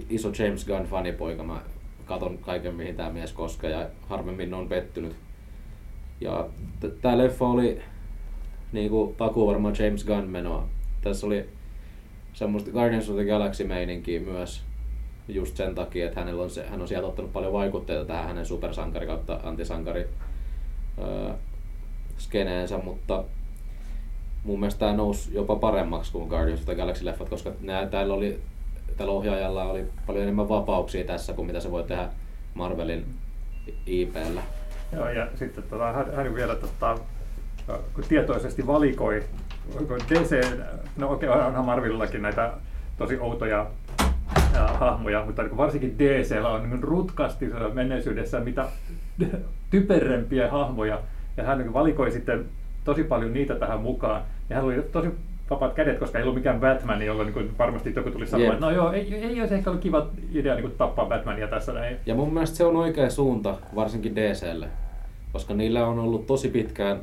iso 0.10 0.32
James 0.40 0.66
Gunn 0.66 0.86
fanipoika, 0.86 1.44
mä 1.44 1.62
katon 2.06 2.38
kaiken 2.38 2.76
mihin 2.76 2.96
tämä 2.96 3.10
mies 3.10 3.34
koskee 3.34 3.70
ja 3.72 3.90
harvemmin 4.10 4.54
on 4.54 4.68
pettynyt. 4.68 5.16
Ja 6.22 6.48
t- 6.80 7.02
tää 7.02 7.18
leffa 7.18 7.46
oli 7.48 7.82
niinku 8.72 9.16
takuu 9.18 9.48
varmaan 9.48 9.76
James 9.80 10.06
Gunn 10.06 10.28
menoa. 10.30 10.68
Tässä 11.02 11.28
oli 11.28 11.50
semmoista 12.34 12.72
Guardians 12.72 13.10
of 13.10 13.16
the 13.16 13.26
Galaxy 13.26 13.64
meininkiä 13.64 14.20
myös 14.20 14.62
just 15.28 15.58
sen 15.58 15.76
takia, 15.76 16.06
että 16.08 16.20
hänellä 16.20 16.44
on 16.44 16.50
se, 16.50 16.68
hän 16.68 16.82
on 16.82 16.88
sieltä 16.88 17.08
ottanut 17.08 17.34
paljon 17.34 17.54
vaikutteita 17.54 18.06
tähän 18.06 18.28
hänen 18.28 18.46
supersankari 18.46 19.06
kautta 19.08 19.40
antisankari 19.44 20.08
öö, 20.98 21.34
skeneensä, 22.18 22.78
mutta 22.78 23.24
mun 24.44 24.60
mielestä 24.60 24.80
tämä 24.80 24.94
nousi 24.94 25.34
jopa 25.34 25.56
paremmaksi 25.56 26.12
kuin 26.12 26.30
Guardians 26.30 26.60
of 26.60 26.66
the 26.66 26.76
Galaxy-leffat, 26.76 27.30
koska 27.30 27.52
nää, 27.62 27.86
täällä, 27.86 28.14
oli, 28.14 28.40
tällä 28.98 29.14
ohjaajalla 29.14 29.64
oli 29.64 29.86
paljon 30.08 30.24
enemmän 30.24 30.50
vapauksia 30.50 31.04
tässä 31.04 31.34
kuin 31.34 31.48
mitä 31.48 31.60
se 31.60 31.72
voi 31.72 31.84
tehdä 31.84 32.10
Marvelin 32.54 33.06
IPllä. 33.86 34.42
Joo, 34.94 35.10
ja 35.10 35.28
sitten 35.36 35.64
tota, 35.64 35.92
hän, 35.92 36.16
hän 36.16 36.36
vielä 36.36 36.56
tota, 36.56 36.98
kun 37.94 38.04
tietoisesti 38.10 38.68
valikoi 38.68 39.24
kun 39.78 40.00
DC, 40.10 40.58
no 40.98 41.12
okei, 41.12 41.30
okay, 41.30 41.42
onhan 41.42 41.66
Marvelillakin 41.66 42.22
näitä 42.22 42.54
tosi 42.98 43.20
outoja 43.20 43.68
ää, 44.56 44.68
hahmoja, 44.68 45.26
mutta 45.26 45.44
niin 45.44 45.58
varsinkin 45.58 46.00
DCllä 46.00 46.50
on 46.50 46.70
niin 46.70 46.84
rutkasti 46.84 47.46
menneisyydessä 47.74 48.40
mitä 48.40 48.66
typerempiä 49.70 50.52
hahmoja, 50.52 51.00
ja 51.38 51.44
hän 51.44 51.58
niin 51.58 51.74
valikoi 51.74 52.12
sitten 52.12 52.46
tosi 52.84 53.04
paljon 53.04 53.34
niitä 53.34 53.56
tähän 53.56 53.82
mukaan, 53.82 54.24
ja 54.50 54.56
hän 54.56 54.66
oli 54.66 54.82
tosi 54.92 55.10
vapaat 55.50 55.74
kädet, 55.74 56.00
koska 56.00 56.18
ei 56.18 56.24
ollut 56.24 56.36
mikään 56.36 56.60
Batman, 56.60 57.02
jolla 57.02 57.24
niin 57.24 57.58
varmasti 57.58 57.94
joku 57.96 58.12
tuli 58.12 58.28
sanoa, 58.28 58.46
Jep. 58.46 58.54
että 58.54 58.66
no 58.66 58.72
joo, 58.72 58.92
ei, 58.92 59.16
ei 59.16 59.42
olisi 59.42 59.56
ehkä 59.56 59.70
ollut 59.70 59.84
kiva 59.84 60.08
idea 60.34 60.56
niin 60.56 60.72
tappaa 60.72 61.06
Batmania 61.06 61.48
tässä 61.48 61.74
näin. 61.74 61.98
Ja 62.06 62.16
mun 62.16 62.34
mielestä 62.34 62.58
se 62.58 62.66
on 62.66 62.76
oikea 62.76 63.10
suunta, 63.10 63.58
varsinkin 63.76 64.16
DClle, 64.16 64.68
koska 65.34 65.54
niillä 65.54 65.88
on 65.88 66.00
ollut 66.00 66.28
tosi 66.28 66.50
pitkään 66.50 67.00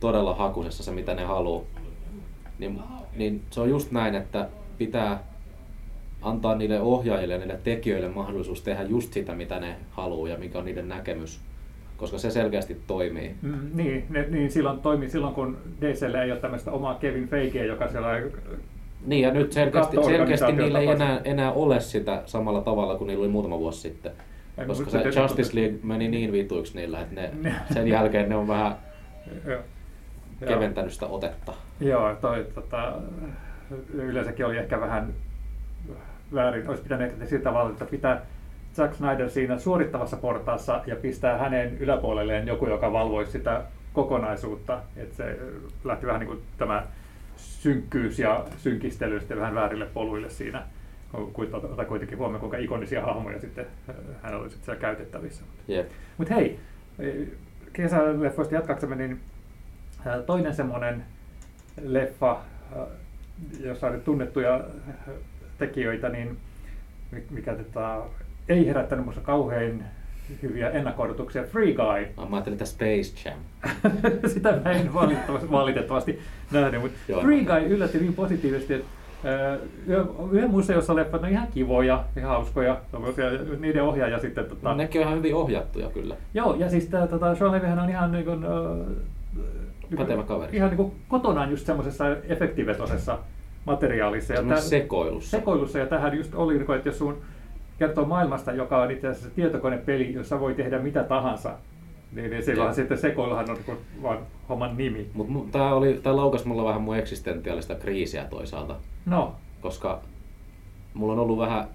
todella 0.00 0.34
hakusessa 0.34 0.82
se, 0.82 0.90
mitä 0.90 1.14
ne 1.14 1.24
haluaa. 1.24 1.62
Niin, 2.58 2.80
niin 3.16 3.42
se 3.50 3.60
on 3.60 3.70
just 3.70 3.90
näin, 3.90 4.14
että 4.14 4.48
pitää 4.78 5.22
antaa 6.22 6.54
niille 6.54 6.80
ohjaajille 6.80 7.34
ja 7.34 7.40
niille 7.40 7.58
tekijöille 7.64 8.08
mahdollisuus 8.08 8.62
tehdä 8.62 8.82
just 8.82 9.12
sitä, 9.12 9.34
mitä 9.34 9.60
ne 9.60 9.76
haluaa 9.90 10.28
ja 10.28 10.38
mikä 10.38 10.58
on 10.58 10.64
niiden 10.64 10.88
näkemys. 10.88 11.40
Koska 12.02 12.18
se 12.18 12.30
selkeästi 12.30 12.80
toimii. 12.86 13.34
Mm, 13.42 13.70
niin, 13.74 14.06
ne, 14.10 14.26
niin 14.28 14.50
silloin 14.50 14.80
toimi 14.80 15.08
silloin, 15.08 15.34
kun 15.34 15.58
DCllä 15.80 16.22
ei 16.22 16.32
ole 16.32 16.40
tämmöistä 16.40 16.70
omaa 16.70 16.94
Kevin 16.94 17.28
Feigeä, 17.28 17.64
joka 17.64 17.88
siellä 17.88 18.08
Niin 19.06 19.22
ja 19.22 19.30
nyt 19.30 19.52
selkeästi, 19.52 19.96
selkeästi 20.04 20.52
niillä 20.52 20.80
ei 20.80 20.88
enää, 20.88 21.20
enää 21.24 21.52
ole 21.52 21.80
sitä 21.80 22.22
samalla 22.26 22.60
tavalla 22.60 22.96
kuin 22.96 23.08
niillä 23.08 23.22
oli 23.22 23.30
muutama 23.30 23.58
vuosi 23.58 23.80
sitten. 23.80 24.12
Ei, 24.58 24.66
Koska 24.66 24.90
se 24.90 25.02
sitten- 25.02 25.22
Justice 25.22 25.60
League 25.60 25.78
meni 25.82 26.08
niin 26.08 26.32
vituiksi 26.32 26.76
niillä, 26.76 27.00
että 27.00 27.14
ne, 27.14 27.30
sen 27.74 27.88
jälkeen 27.88 28.28
ne 28.28 28.36
on 28.36 28.48
vähän 28.48 28.76
keventänyt 30.48 30.92
sitä 30.92 31.06
otetta. 31.06 31.52
Joo, 31.80 32.14
toi 32.14 32.46
tota, 32.54 32.92
yleensäkin 33.94 34.46
oli 34.46 34.58
ehkä 34.58 34.80
vähän 34.80 35.14
väärin. 36.34 36.68
Olisi 36.68 36.82
pitänyt 36.82 37.12
ehkä 37.12 37.26
sillä 37.26 37.44
tavalla, 37.44 37.70
että 37.70 37.84
pitää 37.84 38.26
Zack 38.74 38.94
Snyder 38.94 39.30
siinä 39.30 39.58
suorittavassa 39.58 40.16
portaassa 40.16 40.82
ja 40.86 40.96
pistää 40.96 41.38
hänen 41.38 41.78
yläpuolelleen 41.78 42.46
joku, 42.46 42.66
joka 42.66 42.92
valvoisi 42.92 43.32
sitä 43.32 43.62
kokonaisuutta. 43.92 44.80
Että 44.96 45.16
se 45.16 45.38
lähti 45.84 46.06
vähän 46.06 46.20
niin 46.20 46.28
kuin 46.28 46.42
tämä 46.58 46.86
synkkyys 47.36 48.18
ja 48.18 48.44
synkistely 48.56 49.20
sitten 49.20 49.38
vähän 49.38 49.54
väärille 49.54 49.86
poluille 49.86 50.30
siinä. 50.30 50.62
Ota 51.52 51.84
kuitenkin 51.84 52.18
huomioon, 52.18 52.40
kuinka 52.40 52.56
ikonisia 52.56 53.02
hahmoja 53.02 53.40
sitten 53.40 53.66
äh, 53.88 53.94
hän 54.22 54.34
oli 54.34 54.50
sitten 54.50 54.64
siellä 54.64 54.80
käytettävissä. 54.80 55.42
Jep. 55.68 55.90
Mutta 56.18 56.34
hei, 56.34 56.60
kesäleffoista 57.72 58.54
jatkaksemme, 58.54 58.96
niin 58.96 59.20
toinen 60.26 60.54
semmoinen 60.54 61.04
leffa, 61.82 62.40
jossa 63.60 63.86
on 63.86 63.92
nyt 63.92 64.04
tunnettuja 64.04 64.64
tekijöitä, 65.58 66.08
niin 66.08 66.38
mi- 67.10 67.26
mikä 67.30 67.54
tota, 67.54 68.02
ei 68.48 68.66
herättänyt 68.66 69.04
minusta 69.04 69.20
kauhean 69.20 69.84
hyviä 70.42 70.70
ennakko 70.70 71.06
Free 71.50 71.72
Guy. 71.72 72.26
Mä 72.28 72.36
ajattelin, 72.36 72.54
että 72.54 72.64
Space 72.64 73.28
Jam. 73.28 73.38
Sitä 74.34 74.58
mä 74.64 74.70
en 74.70 74.94
valitettavasti, 74.94 75.50
valitettavasti 75.50 76.20
nähnyt, 76.50 76.82
mutta 76.82 76.98
Joo. 77.08 77.20
Free 77.20 77.44
Guy 77.44 77.66
yllätti 77.68 77.98
niin 77.98 78.14
positiivisesti, 78.14 78.74
että 78.74 78.86
Yhden 80.32 80.50
museossa 80.50 80.94
leffat 80.94 81.22
on 81.22 81.28
ihan 81.28 81.48
kivoja 81.54 82.04
ja 82.16 82.26
hauskoja, 82.26 82.80
niiden 83.58 83.82
ohjaaja 83.82 84.18
sitten 84.18 84.44
tota, 84.44 84.68
No, 84.68 84.74
nekin 84.74 85.00
on 85.00 85.06
ihan 85.06 85.18
hyvin 85.18 85.34
ohjattuja 85.34 85.90
kyllä. 85.90 86.16
Joo, 86.34 86.54
ja 86.54 86.70
siis 86.70 86.86
tää, 86.86 87.06
tota, 87.06 87.34
Sean 87.34 87.52
Levyhän 87.52 87.78
on 87.78 87.90
ihan 87.90 88.12
niin 88.12 88.24
kuin, 88.24 88.44
äh, 88.44 89.96
Pätevä 89.96 90.22
kaveri. 90.22 90.56
Ihan 90.56 90.70
niin 90.70 90.76
kuin 90.76 90.92
kotonaan 91.08 91.50
just 91.50 91.66
semmoisessa 91.66 92.04
efektivetoisessa 92.28 93.18
materiaalissa. 93.64 94.32
Ja 94.32 94.36
Semmoisessa 94.36 94.70
sekoilussa. 94.70 95.30
Sekoilussa, 95.30 95.78
ja 95.78 95.86
tähän 95.86 96.16
just 96.16 96.34
oli, 96.34 96.64
että 96.76 96.88
jos 96.88 96.98
sun 96.98 97.22
kertoo 97.78 98.04
maailmasta, 98.04 98.52
joka 98.52 98.82
on 98.82 98.90
itse 98.90 99.08
asiassa 99.08 99.30
tietokonepeli, 99.30 100.12
jossa 100.14 100.40
voi 100.40 100.54
tehdä 100.54 100.78
mitä 100.78 101.04
tahansa, 101.04 101.54
niin, 102.12 102.30
niin 102.30 102.44
silloin 102.44 102.74
sitten 102.74 102.98
sekoiluhan 102.98 103.50
on 103.50 103.58
kuin 103.66 103.78
vaan 104.02 104.18
homman 104.48 104.76
nimi. 104.76 105.06
Mutta 105.14 105.58
tää, 105.58 105.74
oli, 105.74 106.00
tää 106.02 106.16
laukas 106.16 106.44
mulla 106.44 106.64
vähän 106.64 106.82
mun 106.82 106.96
eksistentiaalista 106.96 107.74
kriisiä 107.74 108.24
toisaalta, 108.24 108.76
No, 109.06 109.34
koska 109.60 110.00
mulla 110.94 111.12
on 111.12 111.18
ollut 111.18 111.38
vähän 111.38 111.68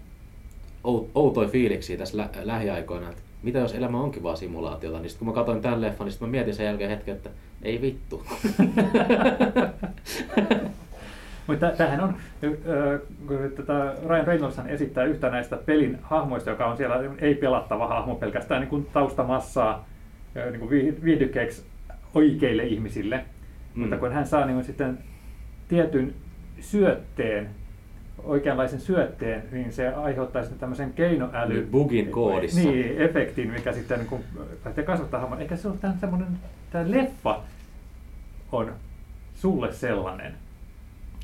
ou- 0.84 1.08
outoja 1.16 1.50
fiiliksiä 1.50 1.98
tässä 1.98 2.18
lä- 2.18 2.30
lähiaikoina, 2.44 3.10
että 3.10 3.22
mitä 3.44 3.60
jos 3.60 3.74
elämä 3.76 4.02
onkin 4.02 4.24
vaan 4.24 4.38
simulaatiota, 4.38 5.00
niin 5.00 5.10
sit 5.10 5.20
kun 5.20 5.28
mä 5.28 5.34
katsoin 5.34 5.62
tämän 5.62 5.82
leffan, 5.82 6.06
niin 6.06 6.12
sit 6.14 6.22
mä 6.22 6.28
mietin 6.28 6.56
sen 6.56 6.66
jälkeen 6.66 6.90
hetken, 6.90 7.16
että 7.16 7.30
ei 7.62 7.82
vittu. 7.82 8.24
Mutta 11.48 11.72
tämähän 11.72 12.02
on, 12.02 12.16
kun 13.28 13.38
tätä 13.56 13.94
Ryan 14.08 14.28
Reynoldshan 14.28 14.70
esittää 14.70 15.04
yhtä 15.04 15.30
näistä 15.30 15.58
pelin 15.58 15.98
hahmoista, 16.02 16.50
joka 16.50 16.66
on 16.66 16.78
siellä 16.78 17.00
ei-pelattava 17.20 17.88
hahmo 17.88 18.16
pelkästään 18.16 18.62
niin 18.62 18.70
kuin 18.70 18.88
taustamassaa 18.94 19.88
niin 20.36 20.60
kuin 20.60 20.70
vii- 20.70 21.04
viihdykkeeksi 21.04 21.66
oikeille 22.14 22.64
ihmisille. 22.64 23.26
Mm. 23.76 23.82
Mutta 23.82 23.98
kun 23.98 24.12
hän 24.12 24.28
saa 24.28 24.46
niin 24.46 24.64
sitten 24.64 24.98
tietyn 25.68 26.14
syötteen, 26.60 27.50
oikeanlaisen 28.24 28.80
syötteen, 28.80 29.44
niin 29.52 29.74
se 29.74 29.88
aiheuttaa 29.88 30.42
sitten 30.42 30.60
tämmöisen 30.60 30.94
keinoäly... 30.94 31.54
Niin, 31.54 31.68
bugin 31.68 32.12
koodissa. 32.12 32.60
Niin, 32.60 33.02
efektin, 33.02 33.52
mikä 33.52 33.74
sitten 33.74 34.00
niin 34.00 34.10
kuin, 34.10 34.24
lähtee 34.66 34.84
kasvattaa 34.84 35.20
hahmon. 35.20 35.42
Eikä 35.42 35.56
se 35.56 35.68
ole 35.68 35.78
tämän 35.82 36.00
semmoinen, 36.00 36.28
tämä 36.72 36.92
leffa 36.92 37.42
on 38.52 38.74
sulle 39.36 39.74
sellainen. 39.74 40.34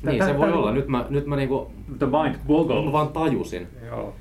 Niin 0.02 0.24
se 0.24 0.38
voi 0.38 0.52
olla. 0.52 0.72
Nyt 0.72 0.88
mä, 0.88 1.06
nyt 1.10 1.26
mä 1.26 1.36
niinku, 1.36 1.72
The 1.98 2.06
mind 2.06 2.36
boggles. 2.46 2.84
mä 2.84 2.92
vaan 2.92 3.08
tajusin. 3.08 3.68
Joo. 3.86 4.14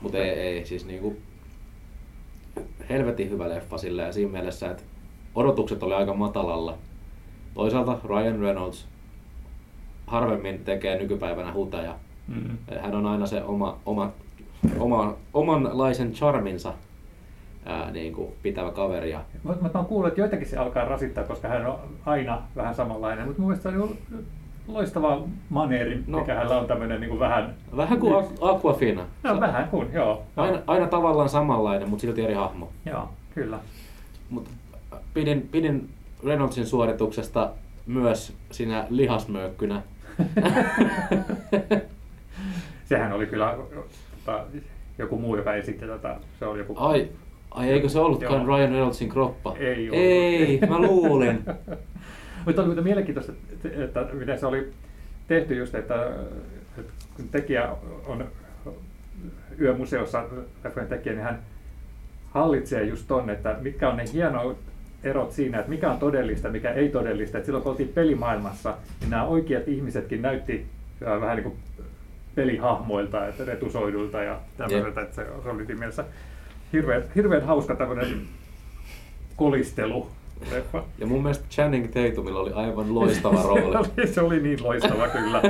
Mutta 0.00 0.18
ei, 0.18 0.30
ei, 0.30 0.66
siis 0.66 0.86
niinku 0.86 1.16
helvetin 2.88 3.30
hyvä 3.30 3.48
leffa 3.48 3.78
sillä 3.78 4.02
ja 4.02 4.12
siinä 4.12 4.32
mielessä, 4.32 4.70
että 4.70 4.82
odotukset 5.34 5.82
oli 5.82 5.94
aika 5.94 6.14
matalalla. 6.14 6.78
Toisaalta 7.54 7.98
Ryan 8.04 8.38
Reynolds 8.38 8.88
harvemmin 10.06 10.64
tekee 10.64 10.98
nykypäivänä 10.98 11.52
huteja. 11.52 11.94
Mm. 12.28 12.58
Hän 12.82 12.94
on 12.94 13.06
aina 13.06 13.26
se 13.26 13.42
oma, 13.42 13.78
oma, 13.86 14.12
oma, 14.78 15.14
omanlaisen 15.34 16.12
charminsa 16.12 16.74
ää, 17.66 17.90
niin 17.90 18.12
kuin 18.12 18.32
pitävä 18.42 18.70
kaveri. 18.70 19.10
Ja 19.10 19.24
Mutta 19.42 19.62
mä 19.62 19.70
oon 19.74 19.86
kuullut, 19.86 20.08
että 20.08 20.20
joitakin 20.20 20.48
se 20.48 20.56
alkaa 20.56 20.84
rasittaa, 20.84 21.24
koska 21.24 21.48
hän 21.48 21.66
on 21.66 21.78
aina 22.06 22.42
vähän 22.56 22.74
samanlainen. 22.74 23.26
Mutta 23.26 23.42
mun 23.42 23.50
mielestä 23.50 23.70
se 23.70 23.78
on 23.78 23.88
niinku 23.88 24.24
loistava 24.68 25.22
maneeri, 25.48 26.02
No. 26.06 26.18
mikä 26.18 26.34
hänellä 26.34 26.58
on 26.58 26.66
tämmöinen 26.66 27.00
niin 27.00 27.18
vähän... 27.18 27.54
vähän 27.76 27.98
kuin 28.00 28.24
Aqu- 28.24 28.38
Aquafina. 28.40 29.02
No 29.22 29.34
Se- 29.34 29.40
vähän 29.40 29.68
kuin, 29.68 29.88
joo. 29.92 30.22
Aina, 30.36 30.58
aina 30.66 30.86
tavallaan 30.86 31.28
samanlainen, 31.28 31.88
mutta 31.88 32.00
silti 32.00 32.24
eri 32.24 32.34
hahmo. 32.34 32.68
Joo, 32.86 33.08
kyllä. 33.34 33.58
Mut 34.30 34.48
pidin, 35.14 35.48
pidin 35.52 35.88
Reynoldsin 36.24 36.66
suorituksesta 36.66 37.50
myös 37.86 38.32
sinä 38.50 38.86
lihasmöykkynä. 38.90 39.82
Sehän 42.84 43.12
oli 43.12 43.26
kyllä 43.26 43.56
tota, 44.24 44.44
joku 44.98 45.18
muu, 45.18 45.36
joka 45.36 45.54
esitti 45.54 45.86
tätä. 45.86 46.16
Se 46.38 46.46
oli 46.46 46.58
joku... 46.58 46.74
Ai, 46.78 47.08
ai 47.50 47.70
eikö 47.70 47.88
se 47.88 48.00
ollutkaan 48.00 48.46
Joo. 48.46 48.56
Ryan 48.56 48.70
Reynoldsin 48.70 49.08
kroppa? 49.08 49.54
Ei 49.58 49.90
ollut. 49.90 50.04
Ei, 50.04 50.60
mä 50.68 50.78
luulin. 50.78 51.44
Mutta 52.46 52.62
oli 52.62 52.82
mielenkiintoista, 52.82 53.32
että, 53.64 54.06
miten 54.12 54.38
se 54.38 54.46
oli 54.46 54.72
tehty 55.28 55.54
just, 55.54 55.74
että, 55.74 56.10
että 56.78 56.92
kun 57.16 57.28
tekijä 57.28 57.68
on 58.06 58.24
yömuseossa 59.60 60.24
leffojen 60.64 60.88
tekijä, 60.88 61.14
niin 61.14 61.24
hän 61.24 61.42
hallitsee 62.30 62.84
just 62.84 63.08
ton, 63.08 63.30
että 63.30 63.56
mitkä 63.60 63.88
on 63.88 63.96
ne 63.96 64.04
hienot 64.12 64.58
erot 65.04 65.32
siinä, 65.32 65.58
että 65.58 65.70
mikä 65.70 65.90
on 65.90 65.98
todellista, 65.98 66.48
mikä 66.48 66.72
ei 66.72 66.88
todellista. 66.88 67.38
Että 67.38 67.46
silloin 67.46 67.62
kun 67.62 67.72
oltiin 67.72 67.88
pelimaailmassa, 67.88 68.76
niin 69.00 69.10
nämä 69.10 69.24
oikeat 69.24 69.68
ihmisetkin 69.68 70.22
näytti 70.22 70.66
äh, 71.06 71.20
vähän 71.20 71.36
niin 71.36 71.44
kuin 71.44 71.56
pelihahmoilta, 72.34 73.26
että 73.26 73.44
retusoidulta 73.44 74.22
ja 74.22 74.40
tämmöiseltä, 74.56 75.00
että 75.00 75.14
se, 75.14 75.26
se 75.42 75.48
oli 75.48 75.64
mielessä 75.64 76.04
hirveän, 76.72 77.02
hirveän 77.14 77.46
hauska 77.46 77.74
tämmöinen 77.74 78.20
kolistelu 79.36 80.10
leffa. 80.52 80.84
Ja 80.98 81.06
mun 81.06 81.22
mielestä 81.22 81.44
Channing 81.50 81.86
Tatumilla 81.86 82.40
oli 82.40 82.52
aivan 82.52 82.94
loistava 82.94 83.42
rooli. 83.42 83.72
se, 83.72 83.78
oli, 84.00 84.06
se 84.06 84.20
oli 84.20 84.40
niin 84.40 84.62
loistava 84.64 85.08
kyllä. 85.08 85.40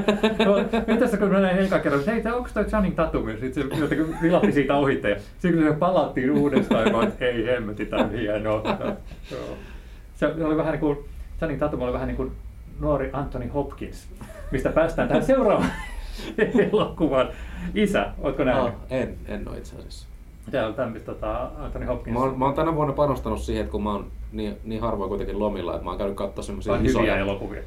No, 0.47 0.57
mitäs 0.87 1.11
kun 1.11 1.29
mä 1.29 1.41
näin 1.41 1.59
eka 1.59 1.79
kerran, 1.79 2.01
että 2.01 2.13
hei, 2.13 2.23
tää- 2.23 2.35
onko 2.35 2.49
toi 2.55 2.65
Channing 2.65 2.95
Tatum? 2.97 3.29
Ja 3.29 3.37
Sitten 3.41 3.69
se 3.71 3.77
jotenkin 3.81 4.17
vilahti 4.23 4.53
siitä 4.53 4.75
ohitte. 4.77 5.11
Ja 5.11 5.17
sitten 5.39 5.55
kun 5.63 5.73
se 5.73 5.79
palattiin 5.79 6.31
uudestaan, 6.31 6.93
mä 6.93 7.03
että 7.03 7.25
ei 7.25 7.47
hemmeti, 7.47 7.87
tää 7.87 7.99
on 7.99 8.11
hienoa. 8.11 8.63
Joo. 9.31 9.41
Se 10.15 10.27
oli 10.27 10.57
vähän 10.57 10.73
niin 10.73 10.81
kuin, 10.81 10.99
Channing 11.39 11.61
Tatum 11.61 11.83
oli 11.83 11.93
vähän 11.93 12.09
niin 12.09 12.17
kuin 12.17 12.33
nuori 12.81 13.11
Anthony 13.13 13.49
Hopkins, 13.49 14.09
mistä 14.51 14.71
päästään 14.71 15.09
tähän 15.09 15.25
seuraavaan 15.25 15.71
elokuvan. 16.73 17.29
Isä, 17.75 18.07
ootko 18.19 18.45
nähnyt? 18.45 18.65
Ah, 18.75 18.75
en, 18.91 19.17
en 19.29 19.49
ole 19.49 19.59
itse 19.59 19.77
asiassa. 19.77 20.09
Täällä 20.51 20.69
on 20.69 20.75
tämmöistä 20.75 21.13
tota, 21.13 21.51
Anthony 21.59 21.87
Hopkins. 21.87 22.15
Mä 22.15 22.21
oon, 22.21 22.39
mä 22.39 22.45
oon 22.45 22.55
tänä 22.55 22.75
vuonna 22.75 22.95
panostanut 22.95 23.41
siihen, 23.41 23.61
että 23.61 23.73
kun 23.73 23.83
mä 23.83 23.93
oon 23.93 24.07
niin, 24.33 24.57
niin 24.65 24.81
harvoin 24.81 25.09
kuitenkin 25.09 25.39
lomilla, 25.39 25.73
että 25.73 25.85
mä 25.85 25.91
oon 25.91 25.99
käynyt 25.99 26.17
katsoa 26.17 26.45
semmoisia 26.45 26.73
on 26.73 26.79
hyviä 26.79 26.91
isoja... 26.91 27.17
elokuvia. 27.17 27.63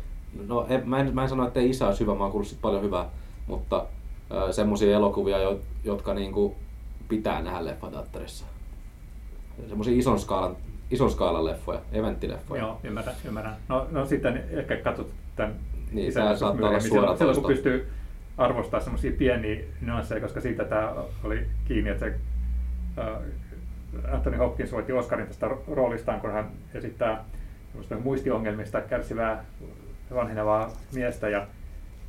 No 0.47 0.65
en, 0.69 0.89
mä, 0.89 0.99
en, 0.99 1.15
mä 1.15 1.23
en 1.23 1.29
sano, 1.29 1.47
että 1.47 1.59
ei 1.59 1.69
isä 1.69 1.87
olisi 1.87 1.99
hyvä, 1.99 2.15
mä 2.15 2.23
oon 2.23 2.31
kuullut 2.31 2.47
sit 2.47 2.61
paljon 2.61 2.83
hyvää, 2.83 3.05
mutta 3.47 3.85
äh, 4.31 4.51
semmoisia 4.51 4.95
elokuvia, 4.95 5.39
jo, 5.39 5.59
jotka 5.83 6.13
niinku 6.13 6.55
pitää 7.09 7.41
nähdä 7.41 7.65
leffateatterissa. 7.65 8.45
Semmoisia 9.67 9.99
ison 9.99 10.19
skaalan, 10.19 10.55
ison 10.91 11.11
skaalan 11.11 11.45
leffoja, 11.45 11.79
eventtileffoja. 11.91 12.61
Joo, 12.61 12.79
ymmärrän, 12.83 13.15
ymmärrän. 13.25 13.55
No, 13.67 13.87
no 13.91 14.05
sitten 14.05 14.43
ehkä 14.51 14.77
katsot 14.77 15.07
tämän 15.35 15.55
Niin, 15.91 16.07
isän 16.07 16.37
saattaa 16.37 16.69
olla 16.69 16.79
suora 16.79 17.17
silloin, 17.17 17.41
kun 17.41 17.51
pystyy 17.51 17.87
arvostaa 18.37 18.79
semmoisia 18.79 19.11
pieniä 19.11 19.59
nyansseja, 19.81 20.21
koska 20.21 20.41
siitä 20.41 20.65
tämä 20.65 20.93
oli 21.23 21.45
kiinni, 21.65 21.89
että 21.89 22.05
se 22.05 22.15
Anthony 24.11 24.37
Hopkins 24.37 24.71
voitti 24.71 24.93
Oscarin 24.93 25.27
tästä 25.27 25.47
ro- 25.47 25.63
roolistaan, 25.71 26.21
kun 26.21 26.31
hän 26.31 26.49
esittää 26.73 27.25
muistiongelmista 28.03 28.81
kärsivää 28.81 29.43
vanhenevaa 30.15 30.71
miestä. 30.93 31.29
Ja, 31.29 31.47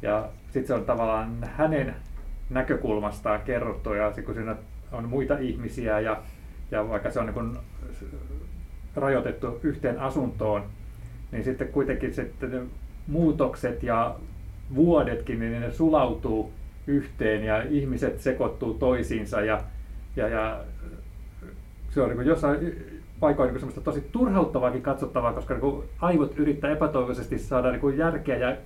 ja 0.02 0.28
sitten 0.44 0.66
se 0.66 0.74
on 0.74 0.84
tavallaan 0.84 1.36
hänen 1.42 1.94
näkökulmastaan 2.50 3.40
kerrottu 3.40 3.94
ja 3.94 4.12
sit 4.12 4.24
kun 4.24 4.34
siinä 4.34 4.56
on 4.92 5.08
muita 5.08 5.38
ihmisiä 5.38 6.00
ja, 6.00 6.22
ja 6.70 6.88
vaikka 6.88 7.10
se 7.10 7.20
on 7.20 7.26
niin 7.26 7.56
rajoitettu 8.96 9.60
yhteen 9.62 10.00
asuntoon, 10.00 10.64
niin 11.32 11.44
sitten 11.44 11.68
kuitenkin 11.68 12.14
sitten 12.14 12.70
muutokset 13.06 13.82
ja 13.82 14.16
vuodetkin, 14.74 15.40
niin 15.40 15.60
ne 15.60 15.72
sulautuu 15.72 16.52
yhteen 16.86 17.44
ja 17.44 17.62
ihmiset 17.62 18.20
sekoittuu 18.20 18.74
toisiinsa 18.74 19.40
ja, 19.40 19.60
ja, 20.16 20.28
ja 20.28 20.60
se 21.90 22.00
on 22.00 22.08
niin 22.08 22.16
kuin 22.16 22.28
jossain 22.28 22.58
paikoin 23.20 23.48
niin 23.48 23.60
semmoista 23.60 23.80
tosi 23.80 24.00
turhauttavaakin 24.12 24.82
katsottavaa, 24.82 25.32
koska 25.32 25.54
niin 25.54 25.60
kuin 25.60 25.84
aivot 26.00 26.38
yrittää 26.38 26.70
epätoivoisesti 26.70 27.38
saada 27.38 27.70
niin 27.70 27.80
kuin 27.80 27.98
järkeä 27.98 28.36
ja, 28.36 28.56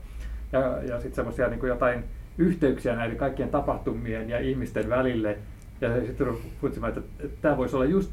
ja, 0.53 0.61
ja 0.83 1.01
sitten 1.01 1.15
semmoisia 1.15 1.49
niin 1.49 1.67
jotain 1.67 2.05
yhteyksiä 2.39 2.97
näiden 2.97 3.17
kaikkien 3.17 3.49
tapahtumien 3.49 4.31
ja 4.31 4.39
ihmisten 4.39 4.91
välille. 4.91 5.39
Ja 5.81 6.07
sitten 6.07 6.27
funtsimaan, 6.61 6.93
että, 6.93 7.25
että 7.25 7.37
tämä 7.43 7.57
voisi 7.57 7.77
olla 7.77 7.85
just 7.85 8.11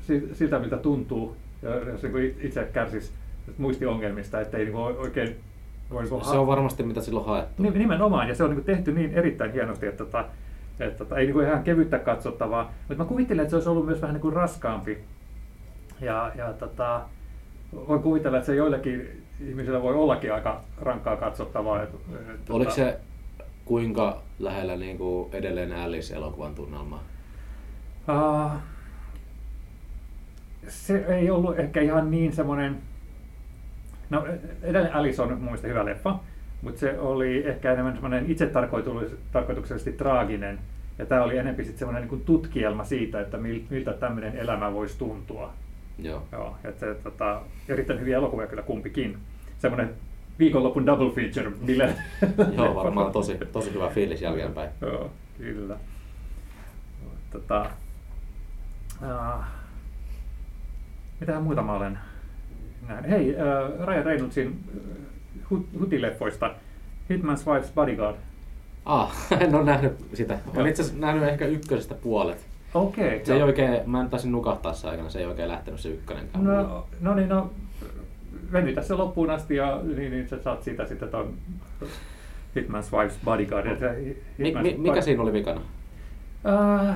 si- 0.00 0.28
siltä, 0.32 0.58
miltä 0.58 0.76
tuntuu, 0.76 1.36
jos 1.92 2.02
niin 2.02 2.12
kuin 2.12 2.36
itse 2.40 2.68
kärsisi 2.72 3.12
muistiongelmista, 3.58 4.40
että 4.40 4.58
ei 4.58 4.64
niin 4.64 4.76
oikein 4.76 5.36
voi... 5.90 6.06
Se 6.06 6.14
on 6.14 6.46
varmasti 6.46 6.82
mitä 6.82 7.00
silloin 7.00 7.26
haettu. 7.26 7.62
Ni- 7.62 7.70
Nimenomaan, 7.70 8.28
ja 8.28 8.34
se 8.34 8.44
on 8.44 8.50
niin 8.50 8.64
tehty 8.64 8.92
niin 8.92 9.14
erittäin 9.14 9.52
hienosti, 9.52 9.86
että, 9.86 10.24
että, 10.84 10.92
että, 10.92 11.04
että 11.04 11.16
ei 11.16 11.24
niin 11.26 11.32
kuin 11.34 11.46
ihan 11.46 11.62
kevyttä 11.64 11.98
katsottavaa. 11.98 12.72
Mutta 12.88 13.02
mä 13.04 13.08
kuvittelen, 13.08 13.42
että 13.42 13.50
se 13.50 13.56
olisi 13.56 13.68
ollut 13.68 13.86
myös 13.86 14.02
vähän 14.02 14.14
niin 14.14 14.20
kuin 14.22 14.34
raskaampi. 14.34 14.98
Ja, 16.00 16.32
ja 16.34 16.52
tota, 16.52 17.00
voin 17.88 18.02
kuvitella, 18.02 18.36
että 18.38 18.46
se 18.46 18.54
joillekin 18.54 19.22
ihmisillä 19.48 19.82
voi 19.82 19.94
ollakin 19.94 20.34
aika 20.34 20.60
rankkaa 20.80 21.16
katsottavaa. 21.16 21.82
että- 21.82 21.96
että 22.34 22.52
Oliko 22.52 22.70
tota- 22.70 22.74
se 22.74 22.98
kuinka 23.64 24.22
lähellä 24.38 24.76
niin 24.76 24.98
kuin 24.98 25.28
edelleen 25.32 25.72
Alice-elokuvan 25.72 26.54
tunnelmaa? 26.54 27.02
Uh, 28.08 28.50
se 30.68 31.04
ei 31.08 31.30
ollut 31.30 31.58
ehkä 31.58 31.80
ihan 31.80 32.10
niin 32.10 32.32
semmoinen, 32.32 32.76
no 34.10 34.26
edelleen 34.62 34.94
Alice 34.94 35.22
on 35.22 35.28
mun 35.28 35.38
mielestä 35.42 35.68
hyvä 35.68 35.84
leffa, 35.84 36.18
mutta 36.62 36.80
se 36.80 36.98
oli 36.98 37.46
ehkä 37.46 37.72
enemmän 37.72 37.92
semmoinen 37.92 38.30
itsetarkoituksellisesti 38.30 39.92
traaginen. 39.92 40.58
Ja 40.98 41.06
tämä 41.06 41.22
oli 41.22 41.38
enemmän 41.38 41.64
sitten 41.64 41.78
semmoinen 41.78 42.08
niin 42.08 42.20
tutkielma 42.24 42.84
siitä, 42.84 43.20
että 43.20 43.36
mil- 43.36 43.62
miltä 43.70 43.92
tämmöinen 43.92 44.36
elämä 44.36 44.72
voisi 44.72 44.98
tuntua. 44.98 45.52
Joo. 45.98 46.22
Joo, 46.32 46.56
että 46.64 46.80
se, 46.80 46.94
tota, 46.94 47.42
erittäin 47.68 48.00
hyviä 48.00 48.16
elokuvia 48.16 48.46
kyllä 48.46 48.62
kumpikin. 48.62 49.18
Semmoinen 49.58 49.90
viikonlopun 50.38 50.86
double 50.86 51.10
feature 51.10 51.52
bile. 51.66 51.94
Joo, 52.56 52.74
varmaan 52.74 53.12
tosi, 53.12 53.38
tosi 53.52 53.74
hyvä 53.74 53.88
fiilis 53.88 54.22
jälkeenpäin. 54.22 54.70
Joo, 54.80 55.10
kyllä. 55.38 55.76
Tota, 57.32 57.66
uh, 59.02 59.44
mitähän 61.20 61.42
muuta 61.42 61.62
mä 61.62 61.72
olen 61.72 61.98
nähnyt? 62.88 63.10
Hei, 63.10 63.30
uh, 63.30 63.86
Ryan 63.86 64.04
Reynoldsin 64.04 64.60
äh, 64.76 65.50
hut- 65.50 65.80
hutileffoista 65.80 66.54
Hitman's 67.10 67.44
Wife's 67.46 67.72
Bodyguard. 67.74 68.16
Ah, 68.84 69.16
en 69.40 69.54
ole 69.54 69.64
nähnyt 69.64 69.92
sitä. 70.14 70.38
Olen 70.56 70.66
itse 70.66 70.82
asiassa 70.82 71.00
nähnyt 71.00 71.28
ehkä 71.28 71.46
ykkösestä 71.46 71.94
puolet. 71.94 72.46
Okei. 72.74 73.26
Se 73.26 73.34
ei 73.34 73.42
oikein, 73.42 73.80
mä 73.86 74.00
en 74.00 74.10
taisin 74.10 74.32
nukahtaa 74.32 74.72
se 74.72 74.88
aikana, 74.88 75.10
se 75.10 75.18
ei 75.18 75.26
oikein 75.26 75.48
lähtenyt 75.48 75.80
se 75.80 75.88
ykkönenkään. 75.88 76.44
No, 76.44 76.86
no 77.00 77.14
niin, 77.14 77.28
no 77.28 77.50
venytä 78.52 78.82
se 78.82 78.94
loppuun 78.94 79.30
asti 79.30 79.56
ja 79.56 79.80
niin, 79.96 80.10
niin 80.10 80.28
sä 80.28 80.42
saat 80.42 80.62
siitä 80.62 80.86
sitten 80.86 81.08
ton 81.08 81.34
Hitman's 82.56 82.90
Wife's 82.92 83.24
Bodyguard. 83.24 83.66
Ja 83.66 83.78
se 83.78 84.16
Mi, 84.38 84.52
Hitman's 84.52 84.62
mi, 84.62 84.74
mikä 84.78 85.00
siinä 85.00 85.22
oli 85.22 85.32
vikana? 85.32 85.60
Uh, 85.60 86.94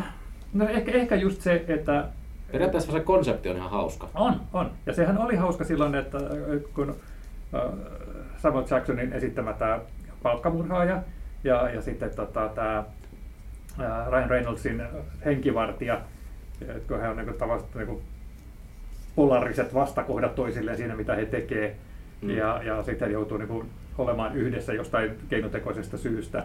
no 0.53 0.69
ehkä, 0.69 0.93
ehkä 0.93 1.17
just 1.17 1.41
se, 1.41 1.65
että 1.69 2.09
Periaatteessa 2.53 2.93
se 2.93 3.01
konsepti 3.01 3.49
on 3.49 3.57
ihan 3.57 3.71
hauska. 3.71 4.09
On, 4.15 4.41
on. 4.53 4.71
Ja 4.87 4.93
sehän 4.93 5.19
oli 5.19 5.37
hauska 5.37 5.65
silloin, 5.65 5.95
että 5.95 6.19
äh, 6.19 6.25
kun 6.75 6.97
äh, 7.55 7.61
Samuel 8.37 8.65
Jacksonin 8.71 9.13
esittämä 9.13 9.53
tämä 9.53 9.81
palkkamurhaaja 10.23 11.03
ja, 11.45 11.71
ja 11.71 11.83
sitten 11.83 12.11
tota, 12.17 12.51
tämä 12.55 12.85
Ryan 14.11 14.31
Reynoldsin 14.31 14.83
henkivartija, 15.25 16.01
että 16.61 16.89
kun 16.89 17.01
he 17.01 17.09
on 17.09 17.17
niin 17.17 17.27
kuin, 17.27 17.39
tavallaan 17.39 17.69
niin 17.75 17.87
kuin 17.87 18.03
polariset 19.17 19.75
vastakohdat 19.75 20.35
toisilleen 20.35 20.77
siinä, 20.77 20.97
mitä 20.97 21.15
he 21.15 21.27
tekee. 21.27 21.77
Mm. 22.23 22.31
Ja, 22.31 22.63
ja 22.63 22.83
sitten 22.83 23.13
joutuu 23.13 23.39
niin 23.39 23.49
kuin, 23.49 23.71
olemaan 23.99 24.37
yhdessä 24.37 24.73
jostain 24.73 25.11
keinotekoisesta 25.29 25.99
syystä. 25.99 26.45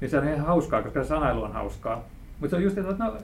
Niin 0.00 0.10
se 0.10 0.18
on 0.18 0.28
ihan 0.28 0.46
hauskaa, 0.46 0.82
koska 0.82 1.02
se 1.02 1.08
sanailu 1.08 1.42
on 1.42 1.52
hauskaa. 1.52 2.04
Mutta 2.40 2.50
se 2.50 2.56
on 2.56 2.62
just, 2.62 2.78
että 2.78 2.94
no, 2.98 3.16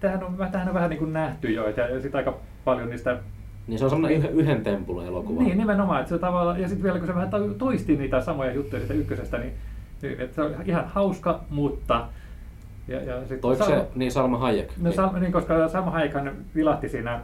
tämähän 0.00 0.24
on, 0.24 0.36
tämähän 0.36 0.68
on 0.68 0.74
vähän 0.74 0.90
niin 0.90 0.98
kuin 0.98 1.12
nähty 1.12 1.50
jo, 1.50 1.68
ja, 1.68 2.00
sitten 2.00 2.18
aika 2.18 2.34
paljon 2.64 2.90
niistä 2.90 3.18
Niin 3.66 3.78
se 3.78 3.84
on 3.84 3.90
semmoinen 3.90 4.30
yhden, 4.30 4.62
tempun 4.62 5.06
elokuva. 5.06 5.42
Niin, 5.42 5.58
nimenomaan. 5.58 6.00
Että 6.00 6.14
se 6.14 6.18
tavallaan, 6.18 6.60
ja 6.60 6.68
sitten 6.68 6.82
vielä 6.82 6.98
kun 6.98 7.06
se 7.06 7.14
vähän 7.14 7.30
to- 7.30 7.54
toisti 7.54 7.96
niitä 7.96 8.20
samoja 8.20 8.52
juttuja 8.52 8.80
siitä 8.80 8.94
ykkösestä, 8.94 9.38
niin 9.38 9.52
niin, 10.04 10.20
että 10.20 10.34
se 10.34 10.42
on 10.42 10.54
ihan 10.64 10.88
hauska, 10.88 11.40
mutta... 11.50 12.08
Ja, 12.88 13.02
ja 13.02 13.26
sit 13.26 13.40
Toiko 13.40 13.64
se, 13.64 13.86
niin 13.94 14.12
Salma 14.12 14.38
Hayek? 14.38 14.72
No, 14.82 14.92
Sam, 14.92 15.20
niin, 15.20 15.32
koska 15.32 15.68
Sam 15.68 15.84
Hayekhan 15.84 16.32
vilahti 16.54 16.88
siinä 16.88 17.14
äh, 17.14 17.20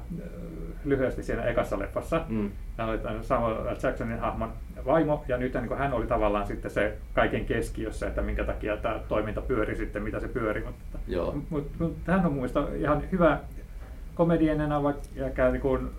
lyhyesti 0.85 1.23
siinä 1.23 1.43
ekassa 1.43 1.79
leffassa. 1.79 2.25
Mm. 2.29 2.51
Hän 2.79 2.89
oli 2.89 2.99
Samuel. 3.23 3.77
Jacksonin 3.83 4.19
hahmon 4.19 4.53
vaimo, 4.87 5.25
ja 5.29 5.37
nyt 5.37 5.55
niin 5.55 5.79
hän 5.79 5.93
oli 5.93 6.07
tavallaan 6.07 6.47
sitten 6.47 6.71
se 6.71 6.97
kaiken 7.15 7.45
keskiössä, 7.45 8.07
että 8.07 8.23
minkä 8.23 8.45
takia 8.45 8.77
tämä 8.77 9.01
toiminta 9.09 9.41
pyöri 9.41 9.77
sitten, 9.77 10.03
mitä 10.03 10.21
se 10.21 10.29
pyöri. 10.29 10.65
Mutta, 10.65 10.99
Joo. 11.09 11.37
mutta, 11.51 11.85
mutta 11.85 12.13
hän 12.13 12.27
on 12.27 12.33
muista 12.33 12.67
ihan 12.77 13.03
hyvä 13.13 13.39
komedienena, 14.15 14.83
vaikka 14.83 15.03
ja 15.43 15.51
niin 15.51 15.63
kuin, 15.63 15.91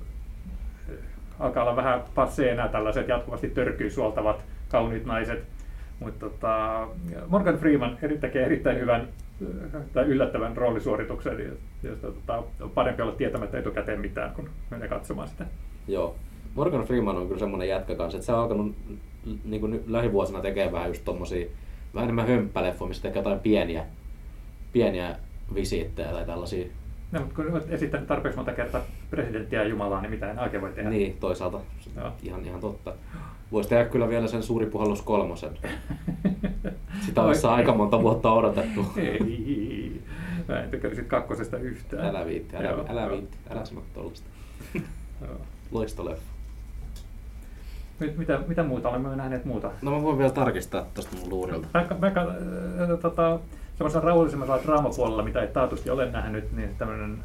alkaa 1.39 1.63
olla 1.63 1.76
vähän 1.76 2.02
passeena 2.15 2.67
tällaiset 2.67 3.08
jatkuvasti 3.08 3.50
törkyy 3.50 3.89
suoltavat 3.89 4.46
kauniit 4.70 5.06
naiset. 5.06 5.44
Mutta 6.02 6.30
tota, 6.30 6.88
Morgan 7.28 7.58
Freeman 7.58 7.98
tekee 8.22 8.46
erittäin 8.46 8.80
hyvän 8.80 9.08
tai 9.94 10.06
yllättävän 10.06 10.58
roolisuorituksen, 10.58 11.58
josta 11.84 12.08
tota, 12.08 12.44
on 12.62 12.70
parempi 12.70 13.02
olla 13.02 13.12
tietämättä 13.12 13.60
etukäteen 13.60 14.00
mitään, 14.00 14.32
kun 14.32 14.50
menee 14.70 14.88
katsomaan 14.88 15.28
sitä. 15.28 15.46
Joo. 15.88 16.16
Morgan 16.56 16.84
Freeman 16.84 17.18
on 17.18 17.28
kyllä 17.28 17.40
semmoinen 17.40 17.70
jätkä 17.70 17.96
kanssa, 17.96 18.18
että 18.18 18.26
se 18.26 18.34
on 18.34 18.40
alkanut 18.40 18.76
niin 19.46 19.62
kuin 19.62 19.84
lähivuosina 19.88 20.42
tekemään 20.42 20.72
vähän 20.72 20.90
just 20.90 21.06
tommosia, 21.06 21.48
vähän 21.94 22.04
enemmän 22.04 22.28
hömppäleffoja, 22.28 22.88
missä 22.90 23.04
tekee 23.04 23.20
jotain 23.20 23.40
pieniä, 23.40 23.86
pieniä 24.74 25.16
visiittejä 25.56 26.12
tai 26.12 26.26
tällaisia. 26.26 26.68
No, 27.12 27.20
mutta 27.20 27.36
kun 27.36 27.52
olet 27.52 27.72
esittänyt 27.74 28.08
tarpeeksi 28.08 28.36
monta 28.36 28.54
kertaa 28.54 28.82
presidenttiä 29.10 29.64
ja 29.64 29.68
Jumalaa, 29.68 30.02
niin 30.02 30.12
mitä 30.12 30.32
en 30.32 30.40
oikein 30.40 30.62
voi 30.62 30.72
tehdä. 30.72 30.90
Niin, 30.90 31.18
toisaalta. 31.20 31.60
Joo. 31.96 32.12
Ihan, 32.24 32.46
ihan 32.46 32.62
totta. 32.62 32.94
Voisi 33.52 33.70
tehdä 33.70 33.86
kyllä 33.86 34.10
vielä 34.10 34.28
sen 34.28 34.44
suuri 34.44 34.66
puhallus 34.66 35.02
kolmosen. 35.02 35.58
Sitä 37.06 37.22
olisi 37.22 37.48
Oikein. 37.48 37.60
aika 37.60 37.74
monta 37.74 38.02
vuotta 38.02 38.32
odotettu. 38.32 38.86
Ei, 38.98 40.02
mä 40.48 40.60
en 40.60 40.70
tykkäisi 40.70 41.04
kakkosesta 41.04 41.58
yhtään. 41.58 42.06
Älä 42.06 42.26
viitti, 42.26 42.56
älä, 42.58 42.70
Joo, 42.70 42.86
älä 42.90 43.10
viitti, 43.10 43.38
älä 43.50 43.66
sano 43.66 43.82
tollasta. 43.94 44.30
Loistoleffa. 45.72 46.32
Nyt, 48.00 48.18
mitä, 48.18 48.40
mitä 48.48 48.64
muuta 48.64 48.90
olemme 48.90 49.16
nähneet 49.16 49.46
muuta? 49.46 49.72
No 49.82 49.92
mä 49.92 50.04
voin 50.04 50.18
vielä 50.18 50.32
tarkistaa 50.32 50.86
tosta 50.94 51.16
mun 51.18 51.30
luurilta. 51.30 51.68
Mä, 51.74 51.86
mä, 52.00 52.08
äh, 52.08 53.00
tota, 53.02 53.40
semmoisella 53.76 54.06
rauhallisemmalla 54.06 54.64
draamapuolella, 54.64 55.24
mitä 55.24 55.42
ei 55.42 55.48
taatusti 55.48 55.90
ole 55.90 56.12
nähnyt, 56.12 56.52
niin 56.52 56.76
tämmöinen 56.78 57.20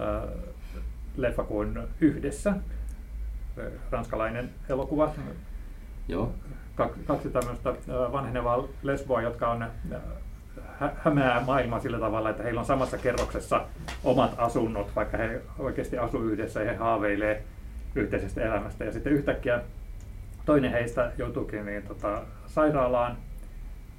äh, 0.00 0.30
leffa 1.16 1.44
kuin 1.44 1.78
Yhdessä, 2.00 2.54
Se 3.54 3.72
ranskalainen 3.90 4.50
elokuva. 4.68 5.12
Joo. 6.08 6.32
Kaksi, 7.06 7.30
tämmöistä 7.30 7.74
vanhenevaa 7.88 8.64
lesboa, 8.82 9.22
jotka 9.22 9.50
on 9.50 9.66
hä- 10.80 10.92
hämää 11.04 11.40
maailmaa 11.40 11.80
sillä 11.80 11.98
tavalla, 11.98 12.30
että 12.30 12.42
heillä 12.42 12.60
on 12.60 12.66
samassa 12.66 12.98
kerroksessa 12.98 13.64
omat 14.04 14.34
asunnot, 14.38 14.96
vaikka 14.96 15.16
he 15.16 15.40
oikeasti 15.58 15.98
asuu 15.98 16.22
yhdessä 16.22 16.62
ja 16.62 16.70
he 16.70 16.76
haaveilee 16.76 17.44
yhteisestä 17.94 18.40
elämästä. 18.40 18.84
Ja 18.84 18.92
sitten 18.92 19.12
yhtäkkiä 19.12 19.60
toinen 20.44 20.72
heistä 20.72 21.12
joutuukin 21.18 21.66
niin, 21.66 21.82
tota, 21.82 22.22
sairaalaan 22.46 23.16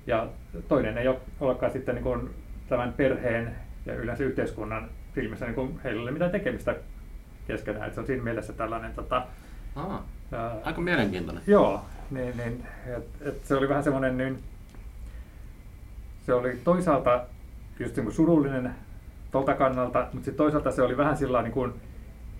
ja 0.07 0.27
toinen 0.67 0.97
ei 0.97 1.07
ole 1.07 1.17
olekaan 1.39 1.71
sitten 1.71 1.95
niin 1.95 2.03
kuin 2.03 2.29
tämän 2.69 2.93
perheen 2.93 3.55
ja 3.85 3.95
yleensä 3.95 4.23
yhteiskunnan 4.23 4.89
silmissä 5.15 5.45
niin 5.45 5.55
kuin 5.55 5.79
heillä 5.83 5.99
ei 5.99 6.03
ole 6.03 6.11
mitään 6.11 6.31
tekemistä 6.31 6.75
keskenään. 7.47 7.87
Et 7.87 7.93
se 7.93 7.99
on 7.99 8.05
siinä 8.05 8.23
mielessä 8.23 8.53
tällainen 8.53 8.93
tota, 8.93 9.25
Aa, 9.75 10.05
ää, 10.31 10.55
aika 10.63 10.81
mielenkiintoinen. 10.81 11.43
Joo, 11.47 11.85
niin, 12.11 12.37
niin 12.37 12.65
et, 12.97 13.27
et 13.27 13.45
se 13.45 13.55
oli 13.55 13.69
vähän 13.69 13.83
semmoinen, 13.83 14.17
niin 14.17 14.39
se 16.25 16.33
oli 16.33 16.57
toisaalta 16.63 17.25
just 17.79 17.95
niin 17.95 18.03
kuin 18.03 18.15
surullinen 18.15 18.75
tuolta 19.31 19.53
kannalta, 19.53 19.99
mutta 19.99 20.15
sitten 20.15 20.35
toisaalta 20.35 20.71
se 20.71 20.81
oli 20.81 20.97
vähän 20.97 21.17
sillä 21.17 21.41
niin 21.41 21.51
kuin 21.51 21.73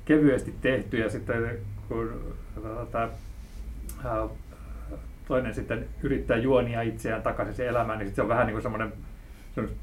kevyesti 0.06 0.56
tehty 0.62 0.98
ja 0.98 1.10
sitten 1.10 1.58
kun 1.88 2.36
tota, 2.56 3.10
ää, 4.04 4.28
toinen 5.28 5.54
sitten 5.54 5.86
yrittää 6.04 6.38
juonia 6.38 6.82
itseään 6.82 7.22
takaisin 7.22 7.56
siihen 7.56 7.70
elämään, 7.70 8.00
niin 8.00 8.08
sitten 8.08 8.16
se 8.16 8.22
on 8.22 8.30
vähän 8.30 8.48
niin 8.48 8.54
kuin 8.54 8.62
semmoinen 8.62 8.94
semmoista 9.56 9.82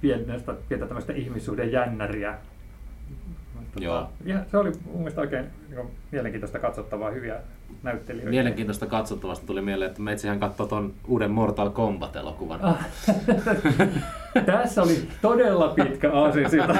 pientä, 0.00 0.54
pientä 0.68 0.86
tämmöistä 0.86 1.12
ihmissuhden 1.12 1.72
jännäriä. 1.72 2.38
Joo. 3.80 4.00
tota, 4.00 4.10
ja 4.24 4.44
se 4.50 4.56
oli 4.56 4.72
mun 4.84 4.98
mielestä 4.98 5.20
oikein 5.20 5.46
niin 5.68 5.76
kuin 5.76 5.90
mielenkiintoista 6.10 6.58
katsottavaa, 6.58 7.10
hyviä 7.10 7.36
näyttelijöitä. 7.82 8.30
Mielenkiintoista 8.30 8.86
katsottavasta 8.86 9.46
tuli 9.46 9.62
mieleen, 9.62 9.90
että 9.90 10.02
meitsihän 10.02 10.40
katsoi 10.40 10.68
ton 10.68 10.94
uuden 11.08 11.30
Mortal 11.30 11.70
Kombat-elokuvan. 11.70 12.60
Ah. 12.62 12.86
Tässä 14.46 14.82
oli 14.82 15.08
todella 15.22 15.68
pitkä 15.68 16.12
aasinsilta. 16.12 16.74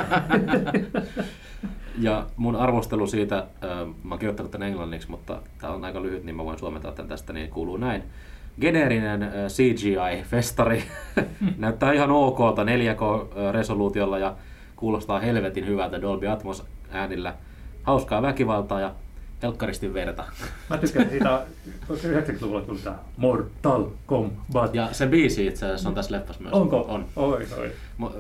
Ja 1.99 2.27
mun 2.37 2.57
arvostelu 2.57 3.07
siitä, 3.07 3.39
äh, 3.39 3.45
mä 4.05 4.15
oon 4.15 4.19
kirjoittanut 4.19 4.53
tän 4.53 4.63
englanniksi, 4.63 5.11
mutta 5.11 5.43
tää 5.61 5.71
on 5.71 5.85
aika 5.85 6.03
lyhyt, 6.03 6.25
niin 6.25 6.37
mä 6.37 6.45
voin 6.45 6.59
suomentaa 6.59 6.93
tän 6.93 7.09
tästä, 7.09 7.33
niin 7.33 7.51
kuuluu 7.51 7.77
näin. 7.77 8.03
Geneerinen 8.61 9.23
äh, 9.23 9.31
CGI-festari 9.49 10.83
näyttää 11.59 11.93
ihan 11.93 12.11
okolta 12.11 12.65
4K-resoluutiolla 12.65 14.19
ja 14.19 14.35
kuulostaa 14.77 15.21
helvetin 15.21 15.67
hyvältä 15.67 16.03
Dolby 16.03 16.29
Atmos 16.29 16.65
äänillä. 16.91 17.35
Hauskaa 17.83 18.23
väkivaltaa 18.23 18.81
ja 18.81 18.95
helkkaristin 19.43 19.95
verta. 19.95 20.25
Mä 20.71 20.79
tykkäsin 20.79 21.11
siitä, 21.11 21.43
koska 21.89 22.09
90-luvulla 22.09 22.61
tuli 22.63 22.79
tämä 22.79 22.97
Mortal 23.17 23.85
Kombat. 24.07 24.75
Ja 24.75 24.89
se 24.93 25.07
biisi 25.07 25.47
itse 25.47 25.67
asiassa 25.67 25.89
on 25.89 25.95
tässä 25.95 26.15
leffassa 26.17 26.43
myös. 26.43 26.55
Onko? 26.55 26.81
On. 26.89 27.05
Oi, 27.17 27.47
oi. 27.59 27.73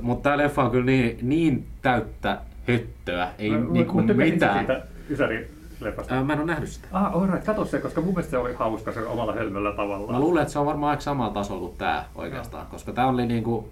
Mutta 0.02 0.28
tää 0.28 0.38
leffa 0.38 0.62
on 0.64 0.70
kyllä 0.70 0.86
niin, 0.86 1.18
niin 1.22 1.66
täyttä 1.82 2.38
höttöä, 2.68 3.28
ei 3.38 3.50
Mä- 3.50 3.58
niinku 3.72 4.02
mä 4.02 4.14
mitään. 4.14 4.58
siitä 4.58 4.82
Ysäri-leffasta. 5.10 6.14
Ää, 6.14 6.24
mä 6.24 6.32
en 6.32 6.38
ole 6.38 6.46
nähnyt 6.46 6.68
sitä. 6.68 6.88
Ah, 6.92 7.14
alright, 7.14 7.44
kato 7.46 7.64
se, 7.64 7.78
koska 7.78 8.00
mun 8.00 8.10
mielestä 8.14 8.30
se 8.30 8.38
oli 8.38 8.54
hauska 8.54 8.92
se 8.92 9.00
omalla 9.06 9.32
hölmöllä 9.32 9.72
tavallaan. 9.72 10.12
Mä 10.14 10.20
luulen, 10.20 10.42
että 10.42 10.52
se 10.52 10.58
on 10.58 10.66
varmaan 10.66 10.90
aika 10.90 11.02
samalla 11.02 11.34
tasolla 11.34 11.60
kuin 11.60 11.76
tää 11.78 12.04
oikeastaan, 12.14 12.66
koska 12.66 12.92
tää 12.92 13.06
oli 13.06 13.26
niinku 13.26 13.68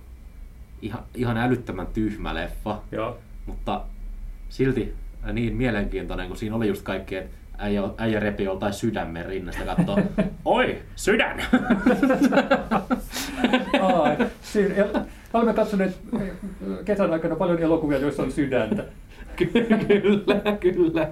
ihan, 0.82 1.02
ihan 1.14 1.36
älyttömän 1.36 1.86
tyhmä 1.86 2.34
leffa, 2.34 2.78
Joo. 2.92 3.16
mutta 3.46 3.80
silti 4.48 4.94
niin 5.32 5.56
mielenkiintoinen, 5.56 6.28
kun 6.28 6.36
siinä 6.36 6.56
oli 6.56 6.68
just 6.68 6.82
kaikki, 6.82 7.16
että 7.16 7.36
äijä, 7.58 7.82
äijä 7.98 8.20
repi 8.20 8.44
joltain 8.44 8.72
sydämen 8.72 9.26
rinnasta 9.26 9.64
kattoo, 9.64 9.98
oi, 10.44 10.78
sydän! 10.96 11.42
Ai, 13.82 14.16
siinä, 14.42 14.74
olemme 15.32 15.54
katsoneet 15.54 15.98
eh, 16.20 16.30
kesän 16.84 17.12
aikana 17.12 17.36
paljon 17.36 17.58
elokuvia, 17.58 17.98
joissa 17.98 18.22
on 18.22 18.32
sydäntä. 18.32 18.84
kyllä, 19.36 19.76
kyllä. 20.60 21.08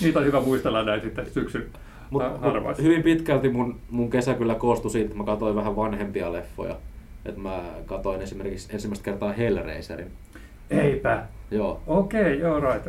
Niitä 0.00 0.18
on 0.18 0.24
hyvä 0.24 0.40
muistella 0.40 0.82
näin 0.82 1.00
sitten 1.00 1.26
syksyn 1.30 1.64
Mut, 2.10 2.22
mut 2.40 2.78
hyvin 2.82 3.02
pitkälti 3.02 3.48
mun, 3.48 3.80
mun 3.90 4.10
kesä 4.10 4.34
kyllä 4.34 4.54
koostui 4.54 4.90
siitä, 4.90 5.06
että 5.06 5.18
mä 5.18 5.24
katsoin 5.24 5.56
vähän 5.56 5.76
vanhempia 5.76 6.32
leffoja. 6.32 6.76
Et 7.24 7.36
mä 7.36 7.62
katoin 7.86 8.22
esimerkiksi 8.22 8.68
ensimmäistä 8.72 9.04
kertaa 9.04 9.32
Hellraiserin. 9.32 10.10
Eipä. 10.70 11.26
Joo. 11.50 11.80
Okei, 11.86 12.38
joo, 12.38 12.60
right. 12.60 12.88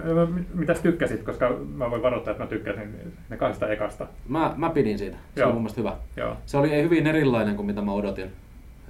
Mitäs 0.54 0.80
tykkäsit, 0.80 1.24
koska 1.24 1.50
mä 1.76 1.91
voin 1.91 2.02
varoittaa, 2.02 2.32
että 2.32 2.44
mä 2.44 2.50
tykkäsin 2.50 3.13
ne 3.30 3.38
kahdesta 3.38 3.68
ekasta. 3.68 4.08
Mä, 4.28 4.54
mä 4.58 4.70
pidin 4.70 5.00
siitä. 5.00 5.18
Se 5.36 5.41
Joo. 5.41 5.48
oli 5.48 5.54
mun 5.54 5.62
mielestä 5.62 5.82
hyvä. 5.82 5.94
Joo. 6.18 6.38
Se 6.46 6.58
oli 6.58 6.84
hyvin 6.84 7.08
erilainen 7.08 7.56
kuin 7.56 7.65
mitä 7.65 7.82
mä 7.82 7.91
odotin. 7.91 8.32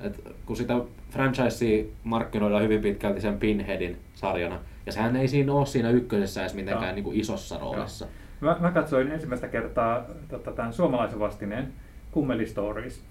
Et 0.01 0.19
kun 0.45 0.55
sitä 0.55 0.73
franchisea 1.09 1.83
markkinoidaan 2.03 2.63
hyvin 2.63 2.81
pitkälti 2.81 3.21
sen 3.21 3.39
Pinheadin 3.39 3.97
sarjana, 4.13 4.59
ja 4.85 4.91
sehän 4.91 5.15
ei 5.15 5.27
siinä 5.27 5.53
ole 5.53 5.65
siinä 5.65 5.89
ykkösessä 5.89 6.41
edes 6.41 6.53
mitenkään 6.53 6.85
Joo. 6.85 6.95
niin 6.95 7.03
kuin 7.03 7.19
isossa 7.19 7.57
roolissa. 7.57 8.05
Mä, 8.41 8.57
mä 8.59 8.71
katsoin 8.71 9.11
ensimmäistä 9.11 9.47
kertaa 9.47 10.05
tota, 10.29 10.51
tämän 10.51 10.73
suomalaisen 10.73 11.19
vastineen 11.19 11.73
Kummeli 12.15 12.47
Stories. 12.47 13.01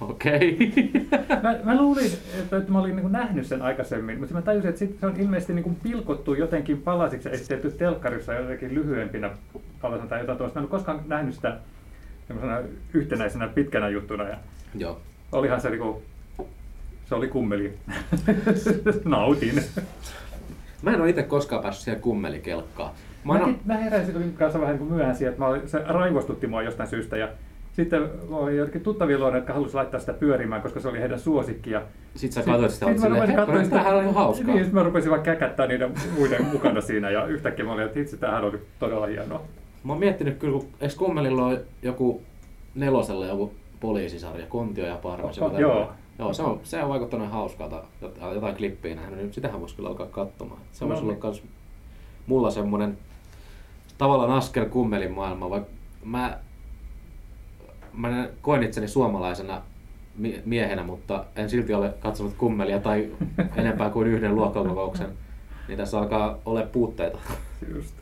Okei. 0.00 0.72
Mä, 1.42 1.58
mä 1.64 1.82
luulin, 1.82 2.10
että, 2.38 2.56
että 2.56 2.72
mä 2.72 2.78
olin 2.80 2.96
niin 2.96 3.12
nähnyt 3.12 3.46
sen 3.46 3.62
aikaisemmin, 3.62 4.18
mutta 4.18 4.34
mä 4.34 4.42
tajusin, 4.42 4.68
että 4.68 4.78
sit 4.78 4.96
se 5.00 5.06
on 5.06 5.16
ilmeisesti 5.20 5.52
niin 5.52 5.62
kuin 5.62 5.76
pilkottu 5.82 6.34
jotenkin 6.34 6.82
palasiksi 6.82 7.28
ja 7.28 7.34
esitetty 7.34 7.70
telkkarissa 7.70 8.34
jotenkin 8.34 8.74
lyhyempinä 8.74 9.30
palasina 9.82 10.08
tai 10.08 10.20
jotain 10.20 10.38
tuosta. 10.38 10.54
Mä 10.54 10.60
en 10.60 10.64
ole 10.64 10.70
koskaan 10.70 11.00
nähnyt 11.06 11.34
sitä 11.34 11.56
yhtenäisenä 12.94 13.48
pitkänä 13.48 13.88
juttuna. 13.88 14.24
Ja 14.28 14.36
Joo. 14.74 15.00
olihan 15.32 15.60
se 15.60 15.70
niinku, 15.70 16.02
se 17.06 17.14
oli 17.14 17.28
kummeli. 17.28 17.78
Nautin. 19.04 19.62
Mä 20.82 20.90
en 20.92 21.00
ole 21.00 21.10
itse 21.10 21.22
koskaan 21.22 21.62
päässyt 21.62 21.84
siihen 21.84 22.00
kummelikelkkaan. 22.00 22.90
Mä 23.24 23.32
Mä, 23.32 23.38
en 23.38 23.44
oo- 23.44 23.54
mä 23.64 23.76
heräsin 23.76 24.34
kanssa 24.38 24.60
vähän 24.60 24.72
niin 24.72 24.86
kuin 24.86 24.92
myöhään 24.92 25.16
siihen, 25.16 25.32
että 25.32 25.42
mä 25.44 25.48
olin, 25.48 25.68
se 25.68 25.82
raivostutti 25.86 26.46
mua 26.46 26.62
jostain 26.62 26.88
syystä 26.88 27.16
ja 27.16 27.28
sitten 27.76 28.10
oli 28.30 28.56
jotenkin 28.56 28.80
tuttavia 28.82 29.18
luona, 29.18 29.36
jotka 29.36 29.52
halusivat 29.52 29.74
laittaa 29.74 30.00
sitä 30.00 30.12
pyörimään, 30.12 30.62
koska 30.62 30.80
se 30.80 30.88
oli 30.88 31.00
heidän 31.00 31.18
suosikkia. 31.20 31.82
Sitten 32.14 32.42
sä 32.44 32.50
katsoit 32.50 32.72
sitä, 32.72 32.86
Sitten 32.86 33.10
mä 33.10 33.16
silleen, 33.16 33.20
rupesin 33.20 33.36
katsoa 33.36 33.54
"Hetkonen, 33.54 33.70
tämähän 33.70 33.94
on 33.96 34.02
ihan 34.02 34.14
hauskaa. 34.14 34.46
Niin, 34.46 34.58
sitten 34.58 34.74
mä 34.74 34.82
rupesin 34.82 35.10
vaan 35.10 35.22
käkättää 35.22 35.66
niiden 35.66 35.94
muiden 36.18 36.44
mukana 36.52 36.80
siinä 36.80 37.10
ja 37.10 37.26
yhtäkkiä 37.26 37.64
mä 37.64 37.72
olin, 37.72 37.84
että 37.86 38.00
itse 38.00 38.16
tämähän 38.16 38.44
oli 38.44 38.58
todella 38.78 39.06
hienoa. 39.06 39.42
Mä 39.84 39.92
oon 39.92 40.00
miettinyt 40.00 40.38
kyllä, 40.38 40.58
kun 40.58 40.68
eikö 40.80 40.94
Kummelilla 40.98 41.46
on 41.46 41.58
joku 41.82 42.22
nelosella 42.74 43.26
joku 43.26 43.52
poliisisarja, 43.80 44.46
Kontio 44.46 44.86
ja 44.86 44.96
Parmes. 44.96 45.38
O- 45.38 45.44
joku 45.44 45.56
joo. 45.60 45.92
Joo, 46.18 46.32
se 46.32 46.42
on, 46.42 46.60
se 46.62 46.82
on 46.82 46.88
vaikuttanut 46.88 47.30
hauskalta, 47.30 47.82
jotain, 48.34 48.56
klippiä 48.56 48.94
nähnyt, 48.94 49.18
niin 49.18 49.32
sitähän 49.32 49.60
voisi 49.60 49.76
kyllä 49.76 49.88
alkaa 49.88 50.06
katsomaan. 50.06 50.60
Se 50.72 50.84
voisi 50.88 51.00
No 51.02 51.04
olla 51.04 51.12
niin. 51.12 51.20
kans 51.20 51.42
mulla 52.26 52.50
semmonen 52.50 52.98
tavallaan 53.98 54.30
askel 54.30 54.64
kummelin 54.64 55.12
maailma, 55.12 55.50
vaikka 55.50 55.70
mä, 56.04 56.38
mä 57.96 58.28
koen 58.42 58.62
itseni 58.62 58.88
suomalaisena 58.88 59.62
mie- 60.18 60.42
miehenä, 60.44 60.82
mutta 60.82 61.24
en 61.36 61.50
silti 61.50 61.74
ole 61.74 61.94
katsonut 62.00 62.34
kummelia 62.34 62.80
tai 62.80 63.10
enempää 63.56 63.90
kuin 63.90 64.08
yhden 64.08 64.34
luokkakokouksen, 64.34 65.08
niin 65.68 65.78
tässä 65.78 65.98
alkaa 65.98 66.38
olla 66.44 66.62
puutteita. 66.62 67.18
Just. 67.74 67.94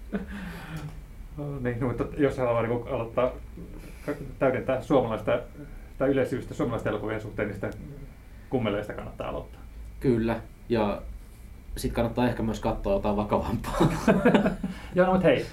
No 1.37 1.59
niin, 1.61 1.81
no, 1.81 1.88
mutta 1.88 2.05
jos 2.18 2.38
haluaa 2.38 2.62
niin 2.62 2.88
aloittaa 2.88 3.31
täydentää 4.38 4.83
suomalaista 4.83 5.40
tai 5.98 6.09
yleisyydessä 6.09 6.55
suomalaisten 6.55 6.90
elokuvien 6.90 7.20
suhteen, 7.20 7.48
niin 7.48 7.55
sitä 7.55 7.70
kummeleista 8.50 8.92
kannattaa 8.92 9.28
aloittaa. 9.28 9.61
Kyllä, 10.00 10.40
ja 10.68 11.02
sitten 11.76 11.94
kannattaa 11.94 12.28
ehkä 12.28 12.42
myös 12.42 12.61
katsoa 12.61 12.92
jotain 12.92 13.16
vakavampaa. 13.16 13.78
Joo, 14.94 15.07
no, 15.07 15.12
mutta 15.12 15.28
hei, 15.28 15.46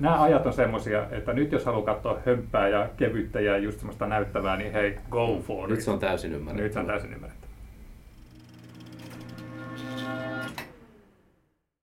nämä 0.00 0.22
ajat 0.22 0.46
on 0.46 0.52
semmoisia, 0.52 1.06
että 1.10 1.32
nyt 1.32 1.52
jos 1.52 1.64
haluaa 1.64 1.84
katsoa 1.84 2.20
hömpää 2.26 2.68
ja 2.68 2.88
kevyttä 2.96 3.40
ja 3.40 3.58
just 3.58 3.78
semmoista 3.78 4.06
näyttävää, 4.06 4.56
niin 4.56 4.72
hei, 4.72 4.98
go 5.10 5.40
for 5.46 5.64
it. 5.64 5.70
Nyt 5.70 5.80
se 5.80 5.90
on 5.90 5.98
täysin 5.98 6.32
ymmärrettävä. 6.32 6.64
Nyt 6.64 6.72
se 6.72 6.78
on 6.78 6.86
täysin 6.86 7.12
ymmärrettävä. 7.12 7.44